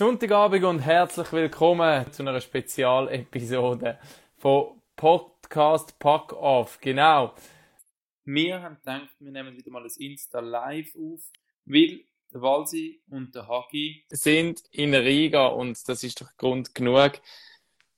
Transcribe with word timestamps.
Sonntagabend 0.00 0.64
und 0.64 0.78
herzlich 0.78 1.30
willkommen 1.30 2.10
zu 2.10 2.22
einer 2.22 2.40
Spezialepisode 2.40 3.98
von 4.38 4.80
Podcast 4.96 5.98
Pack 5.98 6.32
Off. 6.32 6.80
Genau. 6.80 7.34
Wir 8.24 8.62
haben 8.62 8.76
gedacht, 8.76 9.10
wir 9.18 9.30
nehmen 9.30 9.54
wieder 9.54 9.70
mal 9.70 9.84
ein 9.84 9.90
Insta 9.98 10.40
Live 10.40 10.94
auf, 10.96 11.20
weil 11.66 12.00
der 12.32 12.40
Walsi 12.40 13.02
und 13.10 13.34
der 13.34 13.46
Hagi 13.46 14.06
sind 14.08 14.62
in 14.70 14.94
Riga 14.94 15.48
und 15.48 15.86
das 15.86 16.02
ist 16.02 16.22
doch 16.22 16.34
Grund 16.38 16.74
genug, 16.74 17.20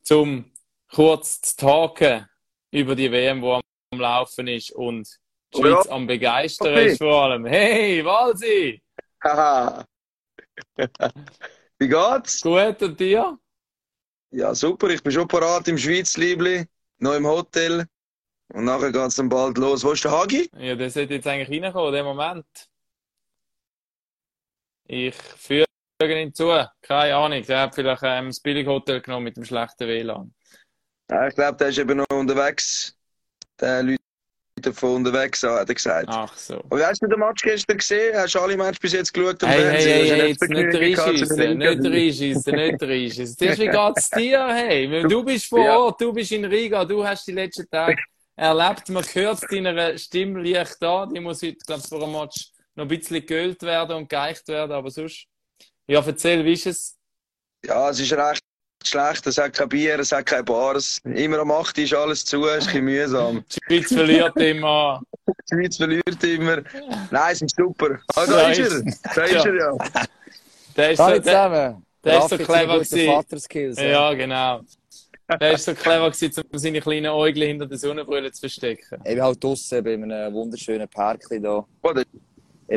zum 0.02 0.50
kurz 0.92 1.40
zu 1.40 1.56
talken 1.56 2.28
über 2.72 2.96
die 2.96 3.12
WM, 3.12 3.42
die 3.42 3.60
am 3.92 4.00
Laufen 4.00 4.48
ist 4.48 4.72
und 4.72 5.06
die 5.54 5.60
Oh 5.60 5.66
ja. 5.66 5.76
Schweiz 5.76 5.86
am 5.86 6.08
Begeistern 6.08 6.72
Okay. 6.72 6.86
ist 6.88 6.98
vor 6.98 7.22
allem. 7.22 7.46
Hey, 7.46 8.04
Walsi! 8.04 8.82
Haha. 9.22 9.84
Wie 11.82 11.88
geht's? 11.88 12.42
Gut 12.42 12.80
und 12.80 13.00
dir? 13.00 13.36
Ja, 14.30 14.54
super. 14.54 14.88
Ich 14.90 15.02
bin 15.02 15.10
schon 15.10 15.26
parat 15.26 15.66
im 15.66 15.76
Schweizliebli, 15.76 16.64
noch 16.98 17.14
im 17.14 17.26
Hotel. 17.26 17.86
Und 18.54 18.66
nachher 18.66 18.92
geht's 18.92 19.16
dann 19.16 19.28
bald 19.28 19.58
los. 19.58 19.82
Wo 19.82 19.90
ist 19.90 20.04
der 20.04 20.12
Hagi? 20.12 20.48
Ja, 20.56 20.76
der 20.76 20.90
sollte 20.90 21.14
jetzt 21.14 21.26
eigentlich 21.26 21.60
reinkommen, 21.60 21.92
der 21.92 22.04
Moment. 22.04 22.46
Ich 24.84 25.16
füge 25.16 25.66
ihn 26.00 26.32
zu. 26.32 26.52
Keine 26.82 27.16
Ahnung. 27.16 27.42
Der 27.42 27.62
hat 27.62 27.74
vielleicht 27.74 28.02
ähm, 28.04 28.26
das 28.26 28.38
Billighotel 28.38 29.00
genommen 29.00 29.24
mit 29.24 29.36
dem 29.36 29.44
schlechten 29.44 29.88
WLAN. 29.88 30.32
Ja, 31.10 31.26
ich 31.26 31.34
glaube, 31.34 31.56
der 31.56 31.70
ist 31.70 31.78
eben 31.78 31.96
noch 31.96 32.06
unterwegs. 32.12 32.96
Der 33.58 33.82
Leute 33.82 34.01
von 34.72 34.96
unterwegs, 34.96 35.42
hat 35.42 35.68
er 35.68 35.74
gesagt. 35.74 36.06
Ach 36.08 36.36
so. 36.36 36.56
Aber 36.56 36.78
wie 36.78 36.84
hast 36.84 37.02
du 37.02 37.06
den 37.06 37.18
Match 37.18 37.42
gestern 37.42 37.78
gesehen? 37.78 38.16
Hast 38.16 38.34
du 38.34 38.40
alle 38.40 38.56
Matches 38.56 38.78
bis 38.78 38.92
jetzt 38.92 39.12
geschaut 39.14 39.42
Hey, 39.42 39.62
hey, 39.62 39.82
hey, 39.82 40.08
hey, 40.08 40.28
jetzt 40.28 40.48
nicht 40.48 40.74
reinschiessen, 40.74 41.58
nicht 41.58 41.84
reinschiessen, 41.84 42.54
nicht 42.54 42.82
reinschiessen. 42.82 43.36
Zuerst, 43.36 43.58
wie 43.60 43.68
geht's 43.68 44.10
dir? 44.10 44.46
Hey, 44.48 45.02
du 45.08 45.24
bist 45.24 45.46
vor. 45.46 45.68
Ort, 45.78 46.00
du 46.00 46.12
bist 46.12 46.32
in 46.32 46.44
Riga, 46.44 46.84
du 46.84 47.04
hast 47.04 47.26
die 47.26 47.32
letzten 47.32 47.68
Tage 47.70 47.96
erlebt, 48.36 48.88
man 48.88 49.04
hört 49.04 49.50
deiner 49.50 49.98
Stimme 49.98 50.42
leicht 50.42 50.76
da, 50.80 51.06
die 51.06 51.20
muss 51.20 51.42
heute, 51.42 51.58
glaube 51.66 51.82
ich, 51.82 51.88
vor 51.88 52.00
dem 52.00 52.12
Match 52.12 52.50
noch 52.74 52.84
ein 52.84 52.88
bisschen 52.88 53.24
geölt 53.24 53.62
werden 53.62 53.96
und 53.96 54.08
geeicht 54.08 54.48
werden, 54.48 54.72
aber 54.72 54.90
sonst. 54.90 55.26
Ja, 55.86 56.02
erzähl, 56.04 56.44
wie 56.44 56.52
ist 56.52 56.66
es? 56.66 56.98
Ja, 57.64 57.90
es 57.90 58.00
ist 58.00 58.12
recht 58.12 58.42
schlecht. 58.88 59.26
Es 59.26 59.38
hat 59.38 59.52
kein 59.54 59.68
Bier, 59.68 59.98
es 59.98 60.12
hat 60.12 60.26
kein 60.26 60.44
Bars. 60.44 61.00
Immer 61.04 61.40
am 61.40 61.50
8 61.50 61.76
Uhr 61.78 61.84
ist 61.84 61.94
alles 61.94 62.24
zu, 62.24 62.46
es 62.46 62.66
ist 62.66 62.74
ein 62.74 62.84
bisschen 62.84 62.84
mühsam. 62.84 63.44
Die 63.68 63.76
Schweiz 63.82 63.92
verliert 63.94 64.36
immer. 64.36 65.02
Die 65.28 65.32
Schweiz 65.54 65.76
verliert 65.76 66.24
immer. 66.24 66.62
Nein, 67.10 67.32
es 67.32 67.42
ist 67.42 67.56
super. 67.56 67.98
Ah, 68.14 68.26
Da 68.26 68.32
da 68.32 68.50
ist 68.50 68.58
er. 68.58 68.82
Da 69.14 69.22
ist 69.24 69.44
er 69.46 69.54
ja. 69.54 69.72
Der 70.76 70.90
ist 70.92 70.98
so, 70.98 71.04
Hallo 71.04 71.18
der, 71.18 71.22
zusammen. 71.24 71.86
der 72.02 72.18
ist 72.18 72.28
so 72.30 72.36
clever 72.38 72.74
gewesen. 72.78 73.06
Vaterskills. 73.06 73.78
ja. 73.78 73.84
ja, 73.88 74.14
genau. 74.14 74.60
Der 75.38 75.52
ist 75.52 75.64
so 75.66 75.74
clever 75.74 76.10
gewesen, 76.10 76.42
um 76.50 76.58
seine 76.58 76.80
kleinen 76.80 77.06
Äugel 77.12 77.44
hinter 77.44 77.66
der 77.66 77.76
Sonnenbrille 77.78 78.32
zu 78.32 78.40
verstecken. 78.40 78.98
Ich 79.04 79.14
bin 79.14 79.22
halt 79.22 79.44
draussen 79.44 79.84
bei 79.84 79.92
einem 79.94 80.32
wunderschönen 80.32 80.88
Park 80.88 81.22
hier. 81.28 81.44
Oh, 81.82 81.92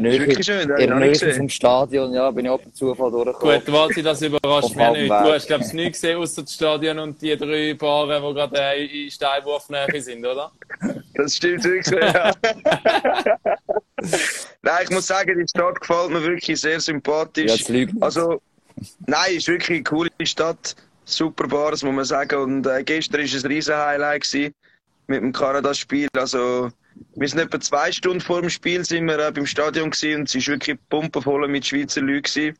nicht 0.01 0.37
gesehen. 0.37 1.33
vom 1.37 1.49
Stadion, 1.49 2.13
ja, 2.13 2.29
bin 2.31 2.45
ich 2.45 2.51
ab 2.51 2.61
und 2.65 2.75
zu 2.75 2.87
Zufall 2.93 3.11
durchgekommen. 3.11 3.59
Gut, 3.63 3.71
Walti, 3.73 4.03
das 4.03 4.21
überrascht 4.21 4.75
mich 4.75 4.89
nicht. 4.89 5.01
Weg. 5.03 5.07
Du 5.09 5.33
hast, 5.33 5.47
glaube 5.47 5.63
ich, 5.65 5.73
nichts 5.73 6.01
gesehen, 6.01 6.17
außer 6.17 6.41
das 6.43 6.53
Stadion 6.53 6.99
und 6.99 7.21
die 7.21 7.35
drei 7.37 7.73
Paare, 7.73 8.21
die 8.21 8.33
gerade 8.33 8.57
äh, 8.59 9.05
in 9.05 9.11
Steinwurfnähe 9.11 10.01
sind, 10.01 10.25
oder? 10.25 10.51
Das 11.13 11.35
stimmt 11.35 11.63
wirklich. 11.63 12.01
Ja. 12.01 12.31
Nein, 14.61 14.83
ich 14.83 14.89
muss 14.89 15.07
sagen, 15.07 15.37
die 15.39 15.47
Stadt 15.47 15.79
gefällt 15.79 16.09
mir 16.11 16.23
wirklich 16.23 16.59
sehr 16.59 16.73
Ja, 16.73 16.79
sympathisch. 16.79 17.69
nicht. 17.69 17.93
Also, 18.01 18.41
nein, 19.05 19.35
ist 19.35 19.47
wirklich 19.47 19.77
eine 19.77 19.83
coole 19.83 20.09
Stadt. 20.23 20.75
Super 21.05 21.47
Bars, 21.47 21.83
muss 21.83 21.93
man 21.93 22.05
sagen. 22.05 22.35
Und 22.41 22.67
äh, 22.67 22.83
gestern 22.83 23.19
war 23.19 23.25
es 23.25 23.43
ein 23.43 23.51
riesen 23.51 23.75
Highlight 23.75 24.23
gewesen 24.23 24.53
mit 25.07 25.21
dem 25.21 25.31
Kanada-Spiel. 25.31 26.07
Also, 26.17 26.69
wir 27.15 27.27
sind 27.27 27.39
etwa 27.39 27.59
zwei 27.59 27.91
Stunden 27.91 28.21
vor 28.21 28.41
dem 28.41 28.49
Spiel 28.49 28.83
sind 28.85 29.05
wir 29.05 29.19
äh, 29.19 29.31
beim 29.31 29.45
Stadion 29.45 29.89
gewesen 29.89 30.21
und 30.21 30.35
es 30.35 30.47
war 30.47 30.53
wirklich 30.53 30.77
pumpenvoll 30.89 31.47
mit 31.47 31.65
Schweizer 31.65 32.01
Leuten. 32.01 32.23
Gewesen. 32.23 32.57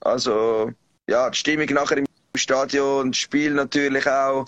Also, 0.00 0.70
ja, 1.08 1.30
die 1.30 1.38
Stimmung 1.38 1.66
nachher 1.66 1.98
im 1.98 2.06
Stadion, 2.36 3.10
das 3.12 3.18
Spiel 3.18 3.52
natürlich 3.52 4.06
auch. 4.06 4.46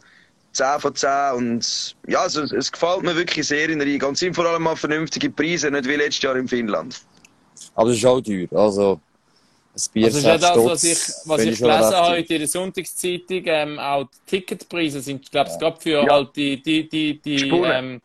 10 0.53 0.78
von 0.78 0.94
10 0.94 1.10
und 1.34 1.97
ja, 2.06 2.20
also, 2.20 2.42
es, 2.42 2.70
gefällt 2.70 3.03
mir 3.03 3.16
wirklich 3.16 3.47
sehr 3.47 3.69
in 3.69 3.80
der 3.80 3.88
Riga 3.88 4.06
und 4.06 4.16
sind 4.16 4.34
vor 4.34 4.47
allem 4.47 4.62
mal 4.62 4.76
vernünftige 4.76 5.28
Preise, 5.28 5.69
nicht 5.70 5.88
wie 5.88 5.97
letztes 5.97 6.22
Jahr 6.22 6.36
in 6.36 6.47
Finnland. 6.47 7.03
Aber 7.74 7.91
es 7.91 7.97
ist 7.97 8.06
auch 8.06 8.20
teuer. 8.20 8.47
Also, 8.53 9.00
ein 9.74 9.82
Bier 9.92 10.04
Also, 10.04 10.19
ist 10.19 10.24
ja 10.24 10.38
das, 10.38 10.56
was 10.56 10.80
Stutz, 10.80 10.84
ich, 10.84 11.28
was 11.28 11.41
ich 11.41 11.58
gelesen 11.58 11.97
habe 11.97 12.20
in 12.20 12.26
der 12.26 12.47
Sonntagszeitung, 12.47 13.42
ähm, 13.47 13.78
auch 13.80 14.04
die 14.04 14.30
Ticketpreise 14.30 15.00
sind, 15.00 15.28
glaube 15.28 15.50
ich, 15.50 15.58
gerade 15.58 15.80
für 15.80 16.04
Ja. 16.04 16.12
halt 16.12 16.36
die, 16.36 16.62
die, 16.62 16.88
die, 16.88 17.20
die 17.20 17.38
Spuren. 17.38 17.72
ähm, 17.72 18.00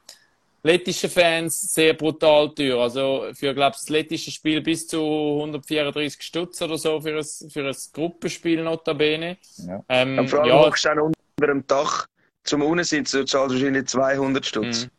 lettischen 0.64 1.10
Fans 1.10 1.74
sehr 1.74 1.94
brutal 1.94 2.54
teuer. 2.54 2.82
Also, 2.82 3.28
für, 3.34 3.54
glaube 3.54 3.76
ich, 3.76 3.82
das 3.82 3.90
lettische 3.90 4.32
Spiel 4.32 4.62
bis 4.62 4.88
zu 4.88 5.00
134 5.00 6.22
Stutz 6.22 6.62
oder 6.62 6.78
so 6.78 7.00
für 7.02 7.18
ein, 7.18 7.50
für 7.50 7.68
ein 7.68 7.76
Gruppenspiel 7.94 8.64
notabene. 8.64 9.38
Ja. 9.58 9.84
Ähm, 9.90 10.20
Und 10.20 10.30
vor 10.30 10.42
allem 10.42 10.50
ja, 10.50 10.60
hockst 10.60 10.86
du 10.86 10.90
dann 10.90 11.00
unter 11.00 11.48
dem 11.48 11.68
Dach 11.68 12.08
zum 12.44 12.62
Unsitzen 12.62 13.22
und 13.22 13.30
zahlst 13.30 13.56
wahrscheinlich 13.56 13.88
200 13.88 14.46
Stutz. 14.46 14.86
Mhm. 14.86 14.90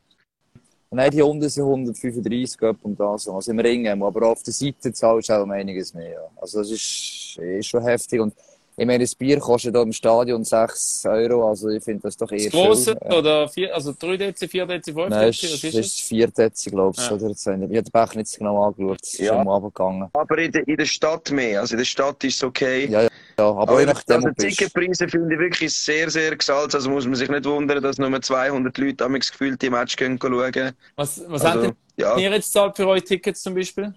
Nein, 0.93 1.10
die 1.12 1.22
unten 1.22 1.49
sind 1.49 1.62
135 1.62 2.62
etwa 2.62 2.76
um 2.82 2.97
das. 2.97 3.28
Also 3.28 3.53
im 3.53 3.60
Ring. 3.60 3.87
Aber 3.88 4.26
auf 4.26 4.43
der 4.43 4.53
Seite 4.53 4.93
zahlst 4.93 5.28
du 5.28 5.34
auch 5.34 5.43
um 5.44 5.50
einiges 5.53 5.94
mehr. 5.94 6.10
Ja. 6.10 6.31
Also, 6.37 6.59
das 6.59 6.70
ist, 6.70 7.38
ist 7.38 7.66
schon 7.66 7.82
heftig. 7.82 8.20
Und 8.20 8.34
ich 8.81 8.87
meine, 8.87 9.05
das 9.05 9.15
Bier 9.15 9.39
kostet 9.39 9.75
hier 9.75 9.83
im 9.83 9.93
Stadion 9.93 10.43
6 10.43 11.05
Euro. 11.05 11.51
Also, 11.51 11.69
ich 11.69 11.85
finde 11.85 12.01
das 12.05 12.17
doch 12.17 12.33
eher 12.33 12.45
das 12.45 12.53
große 12.53 12.97
viel. 12.99 13.11
Ja. 13.11 13.19
oder 13.19 13.49
vier, 13.49 13.75
also 13.75 13.93
3 13.99 14.17
Dezi, 14.17 14.49
4 14.49 14.65
Dezi, 14.65 14.95
5 14.95 15.11
Nein, 15.11 15.27
Dezi, 15.27 15.47
es 15.47 15.53
was 15.53 15.59
ist, 15.59 15.65
ist 15.65 15.75
es 15.75 15.81
es? 15.81 15.87
ist 15.87 16.01
vier 16.01 16.29
Dezi, 16.29 16.71
glaube 16.71 16.97
ich. 16.99 17.07
Ja. 17.07 17.15
Oder? 17.15 17.31
Ich 17.31 17.47
habe 17.47 17.69
den 17.69 17.85
Becher 17.93 18.17
nicht 18.17 18.39
genau 18.39 18.65
angeschaut. 18.65 18.99
Es 19.03 19.13
ist 19.13 19.21
Ja. 19.21 19.35
schon 19.35 19.45
mal 19.45 19.53
runtergegangen. 19.53 20.09
Aber 20.15 20.39
in 20.39 20.53
der, 20.53 20.67
in 20.67 20.77
der 20.79 20.87
Stadt 20.87 21.31
mehr. 21.31 21.61
Also 21.61 21.75
in 21.75 21.79
der 21.79 21.85
Stadt 21.85 22.25
ist 22.25 22.37
es 22.37 22.43
okay. 22.43 22.87
Ja, 22.87 23.03
ja, 23.03 23.09
ja. 23.39 23.45
Aber, 23.51 23.61
Aber 23.61 23.81
je 23.81 23.87
nachdem, 23.87 24.25
also. 24.25 24.31
Ticketpreise 24.31 25.09
finde 25.09 25.35
ich 25.35 25.41
wirklich 25.41 25.75
sehr, 25.75 26.09
sehr 26.09 26.35
gesalzt. 26.35 26.75
Also 26.75 26.89
muss 26.89 27.05
man 27.05 27.17
sich 27.17 27.29
nicht 27.29 27.45
wundern, 27.45 27.83
dass 27.83 27.99
nur 27.99 28.23
200 28.23 28.79
Leute 28.79 29.05
am 29.05 29.12
gefühlt 29.12 29.61
die 29.61 29.69
Match 29.69 29.95
gehen 29.95 30.19
schauen. 30.19 30.73
Was, 30.97 31.23
was 31.29 31.45
Also, 31.45 31.49
habt 31.49 31.65
denn 31.65 31.73
ja. 31.97 32.17
ihr 32.17 32.31
jetzt 32.31 32.51
zahlt 32.51 32.77
für 32.77 32.87
eure 32.89 33.03
Tickets 33.03 33.43
zum 33.43 33.55
Beispiel? 33.55 33.93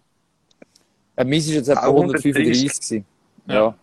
Ja, 1.17 1.23
meins 1.23 1.47
war 1.47 1.53
jetzt 1.53 1.69
etwa 1.69 1.87
Auch 1.87 2.01
135 2.01 2.63
gewesen. 2.63 3.05
Ja. 3.47 3.53
Ja. 3.53 3.75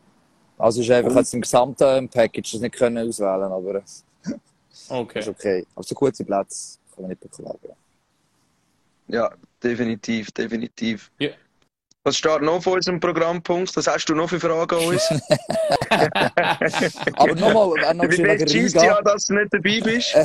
Also 0.60 0.82
ist 0.82 0.91
einfach 0.91 1.16
jetzt 1.16 1.32
im 1.34 1.41
gesamten 1.41 2.09
Package 2.09 2.53
das 2.53 2.60
nicht 2.60 2.75
können 2.75 2.98
auswählen, 3.09 3.50
aber 3.50 3.76
es 3.76 4.04
Okay. 4.88 5.21
ist 5.21 5.28
okay. 5.28 5.66
Also 5.75 5.94
kurze 5.94 6.25
Plätze 6.25 6.78
kann 6.94 7.03
man 7.03 7.10
nicht 7.10 7.21
beklagen. 7.21 7.59
ja, 9.09 9.31
definitiv, 9.62 10.31
definitiv. 10.32 11.10
Ja. 11.19 11.31
Was 12.03 12.16
steht 12.16 12.41
noch 12.43 12.62
vor 12.62 12.75
unserem 12.75 12.99
Programmpunkt? 12.99 13.76
Was 13.76 13.87
hast 13.87 14.06
du 14.06 14.15
noch 14.15 14.28
für 14.28 14.41
Fragen 14.41 14.75
an 14.75 14.84
uns? 14.87 15.03
Aber 15.90 17.34
nochmal, 17.34 17.70
wenn 17.82 17.96
noch 17.96 18.04
Wie 18.04 18.22
wegen 18.22 18.48
schießt 18.48 18.76
ja, 18.76 19.02
dass 19.02 19.26
du 19.26 19.34
nicht 19.34 19.52
dabei 19.52 19.80
bist? 19.82 20.16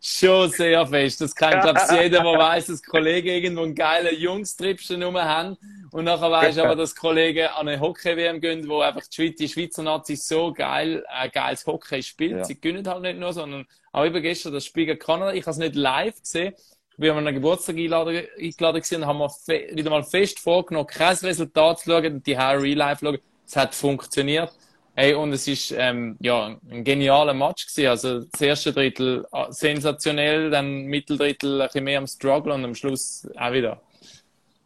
Schon 0.00 0.50
sehr 0.50 0.86
fest. 0.86 1.20
Das 1.20 1.34
kann, 1.34 1.60
glaube 1.60 1.80
ich, 1.84 2.02
jeder, 2.02 2.22
der 2.22 2.24
weiß, 2.38 2.66
dass 2.66 2.82
Kollegen 2.82 3.28
irgendwo 3.28 3.62
einen 3.62 3.74
geilen 3.74 4.18
Jungstrip 4.18 4.80
schon 4.80 5.02
rum 5.02 5.16
haben. 5.16 5.56
Und 5.92 6.04
nachher 6.04 6.30
weiß 6.30 6.58
aber, 6.58 6.74
dass 6.74 6.96
Kollegen 6.96 7.48
an 7.48 7.68
eine 7.68 7.80
Hockey-WM 7.80 8.40
gehen, 8.40 8.68
wo 8.68 8.80
einfach 8.80 9.02
die, 9.02 9.14
Schweiz, 9.14 9.36
die 9.36 9.48
Schweizer 9.48 9.82
Nazi 9.82 10.16
so 10.16 10.52
geil, 10.52 11.04
äh, 11.08 11.28
geiles 11.28 11.66
Hockey 11.66 12.02
spielt. 12.02 12.38
Ja. 12.38 12.44
Sie 12.44 12.60
gewinnen 12.60 12.86
halt 12.86 13.02
nicht 13.02 13.18
nur, 13.18 13.32
sondern 13.32 13.66
auch 13.92 14.04
eben 14.04 14.22
gestern 14.22 14.52
das 14.52 14.64
Spiel 14.64 14.86
gegen 14.86 14.98
Kanada. 14.98 15.32
Ich 15.32 15.42
habe 15.42 15.50
es 15.50 15.58
nicht 15.58 15.74
live 15.76 16.20
gesehen. 16.20 16.54
Ich 16.92 16.96
bin 16.96 17.10
an 17.10 17.18
einem 17.18 17.34
Geburtstag 17.34 17.76
eingeladen, 17.76 18.26
eingeladen 18.38 18.80
gewesen 18.80 19.02
und 19.02 19.06
haben 19.06 19.18
wir 19.18 19.30
fe 19.30 19.68
wieder 19.72 19.90
mal 19.90 20.04
fest 20.04 20.38
vorgenommen, 20.38 20.86
kein 20.86 21.16
Resultat 21.16 21.78
zu 21.80 21.90
schauen 21.90 22.14
und 22.14 22.26
die 22.26 22.34
Real 22.34 22.74
Life 22.74 22.98
zu 23.00 23.06
schauen. 23.06 23.18
Es 23.50 23.56
hat 23.56 23.74
funktioniert. 23.74 24.52
Hey, 24.94 25.12
und 25.14 25.32
es 25.32 25.48
ist 25.48 25.74
ähm, 25.76 26.16
ja, 26.20 26.56
ein 26.70 26.84
genialer 26.84 27.34
Match 27.34 27.66
gewesen. 27.66 27.88
Also 27.88 28.20
das 28.20 28.40
erste 28.40 28.72
Drittel 28.72 29.26
äh, 29.32 29.46
sensationell, 29.50 30.50
dann 30.50 30.84
Mitteldrittel 30.84 31.60
ein 31.60 31.66
bisschen 31.66 31.82
mehr 31.82 31.98
am 31.98 32.06
Struggle 32.06 32.54
und 32.54 32.64
am 32.64 32.76
Schluss 32.76 33.26
auch 33.36 33.52
wieder. 33.52 33.82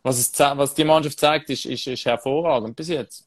Was, 0.02 0.18
es, 0.18 0.38
was 0.38 0.74
die 0.74 0.84
Mannschaft 0.84 1.18
zeigt, 1.18 1.48
ist, 1.48 1.64
ist, 1.64 1.86
ist 1.86 2.04
hervorragend 2.04 2.76
bis 2.76 2.88
jetzt. 2.88 3.26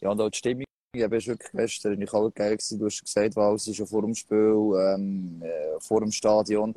ja, 0.00 0.10
und 0.10 0.20
auch 0.20 0.28
die 0.28 0.38
Stimmung. 0.38 0.64
Ja, 0.96 1.06
ist 1.06 1.28
wirklich 1.28 1.52
gestern 1.52 1.98
nicht 2.00 2.12
auch 2.12 2.28
geil 2.34 2.56
gewesen. 2.56 2.80
Du 2.80 2.86
hast 2.86 3.04
gesagt, 3.04 3.36
weil 3.36 3.54
es 3.54 3.68
ist 3.68 3.76
schon 3.76 3.86
vor 3.86 4.02
dem 4.02 4.14
Spiel, 4.16 4.72
ähm, 4.76 5.40
äh, 5.40 5.78
vor 5.78 6.00
dem 6.00 6.10
Stadion. 6.10 6.74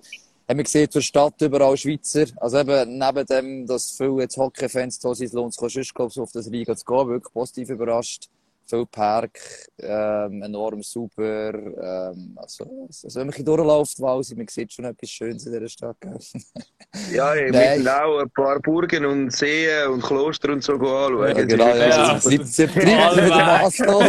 Haben 0.50 0.58
wir 0.58 0.64
gesehen, 0.64 0.90
zur 0.90 1.04
Stadt 1.04 1.40
überall 1.42 1.78
Schweizer. 1.78 2.26
Also 2.38 2.58
eben, 2.58 2.98
neben 2.98 3.26
dem, 3.28 3.68
dass 3.68 3.92
viele 3.92 4.22
jetzt 4.22 4.36
Hockey-Fans 4.36 4.98
da 4.98 5.14
sind, 5.14 5.32
lohnt 5.34 5.56
es 5.56 5.74
sich 5.74 5.94
glaube 5.94 6.12
ich, 6.12 6.20
auf 6.20 6.32
das 6.32 6.48
Liga 6.48 6.76
zu 6.76 6.84
gehen. 6.86 7.08
Wirklich 7.08 7.32
positiv 7.32 7.70
überrascht. 7.70 8.30
viel 8.68 8.84
Park, 8.88 9.40
ähm, 9.78 10.42
enorm 10.42 10.82
super. 10.82 11.54
Ähm, 11.54 12.36
also, 12.36 12.66
also, 13.04 13.20
wenn 13.20 13.28
man 13.28 13.36
hier 13.36 13.46
durchläuft, 13.46 14.00
Walsi, 14.00 14.34
man 14.36 14.48
sieht 14.48 14.74
schon 14.74 14.86
etwas 14.86 15.12
Schönes 15.12 15.46
in 15.46 15.54
dieser 15.54 15.70
Stadt. 15.70 15.98
gell? 16.02 16.18
Ja, 17.14 17.36
Nein. 17.36 17.78
müssen 17.78 17.88
auch 17.88 18.20
ein 18.20 18.32
paar 18.32 18.60
Burgen 18.60 19.06
und 19.06 19.32
Seen 19.32 19.88
und 19.90 20.02
Kloster 20.02 20.52
und 20.52 20.64
so 20.64 20.74
anschauen. 20.74 21.28
Ja, 21.28 21.34
genau, 21.46 21.68
ja, 21.68 21.90
Ja. 21.90 22.14
also. 22.14 22.30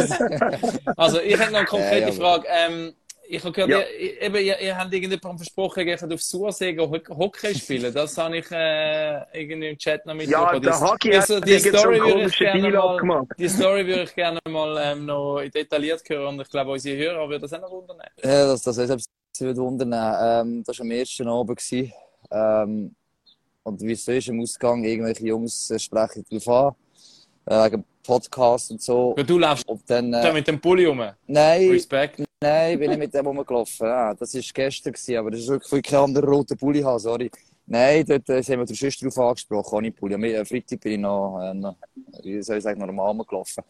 Also, 0.97 1.21
ich 1.21 1.39
hätte 1.39 1.53
noch 1.53 1.59
eine 1.59 1.67
konkrete 1.67 2.09
ja, 2.09 2.13
Frage. 2.13 2.47
Ähm, 2.49 2.95
ich 3.31 3.43
habe 3.45 3.53
gehört, 3.53 3.71
Ja. 3.71 3.79
ihr, 3.99 4.23
eben, 4.23 4.35
ihr, 4.37 4.59
ihr 4.61 4.77
habt 4.77 4.93
irgendjemandem 4.93 5.39
versprochen, 5.39 5.87
ihr 5.87 5.97
könnt 5.97 6.13
auf 6.13 6.21
Ho- 6.21 7.17
Hockey 7.19 7.55
spielen. 7.55 7.93
Das 7.95 8.17
habe 8.19 8.39
ich 8.39 8.51
äh, 8.51 9.23
irgendwie 9.43 9.69
im 9.69 9.79
Chat 9.79 10.05
noch 10.07 10.15
Ja, 10.15 10.19
mitbekommen. 10.19 10.63
der 10.63 10.73
Die- 10.73 10.79
Haki 10.79 11.11
die- 11.11 11.19
hat 11.19 11.47
die, 11.47 11.59
so 11.59 11.69
Story 11.79 11.95
einen 12.01 12.05
würde 12.15 12.25
ich 12.27 12.39
gerne 12.39 12.71
mal, 12.71 12.77
abgemacht. 12.77 13.27
die 13.39 13.49
Story 13.49 13.87
würde 13.87 14.03
ich 14.03 14.15
gerne 14.15 14.41
mal 14.49 14.79
ähm, 14.83 15.07
noch 15.07 15.41
detailliert 15.55 16.03
hören 16.09 16.35
und 16.35 16.41
ich 16.43 16.51
glaube, 16.51 16.73
unsere 16.73 16.97
Hörer 16.99 17.29
würden 17.29 17.43
das 17.43 17.53
auch 17.53 17.61
noch 17.61 17.71
wundern. 17.71 17.99
Ja, 18.23 18.47
das, 18.47 18.63
das 18.63 18.77
ist 18.79 19.09
sie 19.33 19.47
wird 19.47 19.57
wundern. 19.59 19.93
Ähm, 19.93 20.63
das 20.67 20.79
war 20.79 20.85
am 20.85 20.91
ersten 20.91 21.29
Abend. 21.29 21.57
gewesen. 21.59 21.93
Ähm, 22.33 22.95
und 23.63 23.81
wie 23.83 23.93
es 23.93 24.05
so 24.05 24.13
ist 24.13 24.29
im 24.29 24.41
Ausgang, 24.41 24.83
irgendwelche 24.85 25.27
Jungs 25.27 25.71
äh, 25.71 25.79
sprechen 25.79 26.25
darauf 26.31 26.75
an, 27.47 27.67
äh, 27.69 27.71
wegen 27.71 27.85
Podcast 28.03 28.71
und 28.71 28.81
so. 28.83 29.15
Ja, 29.17 29.23
du 29.23 29.39
läufst 29.39 29.69
Und 29.69 29.83
dann, 29.89 30.11
da 30.11 30.29
äh, 30.29 30.33
mit 30.33 30.49
dem 30.49 30.61
Pulli 30.61 30.87
rum. 30.87 31.03
nein, 31.27 31.69
Respekt. 31.71 32.23
Nein, 32.43 32.79
bin 32.79 32.91
ich 32.91 32.99
mit 32.99 33.15
dem 33.15 33.27
rumgelaufen. 33.27 33.87
Ah, 33.87 34.15
das 34.15 34.35
war 34.35 34.43
gestern, 34.55 34.93
gewesen, 34.93 35.17
aber 35.17 35.31
das 35.31 35.41
ist 35.41 35.49
wirklich, 35.49 35.73
weil 35.73 35.79
ich 35.81 35.85
keinen 35.85 36.05
anderen 36.05 36.29
roten 36.29 36.57
Pulli 36.57 36.81
habe, 36.83 36.99
sorry. 36.99 37.31
Nein, 37.67 38.05
dort 38.07 38.29
äh, 38.29 38.43
haben 38.43 38.61
wir 38.61 38.65
den 38.65 38.77
Schüster 38.77 39.07
drauf 39.07 39.19
angesprochen, 39.19 39.77
ohne 39.77 39.93
Pulli. 39.93 40.15
Am 40.15 40.25
äh, 40.25 40.45
Freitag 40.45 40.81
bin 40.81 40.93
ich 40.93 40.99
noch, 40.99 41.41
äh, 41.41 41.55
noch 41.55 41.77
wie 42.23 42.43
soll 42.43 42.59
ich 42.59 42.65
sagen, 42.65 42.81
normal 42.81 43.09
rumgelaufen. 43.09 43.63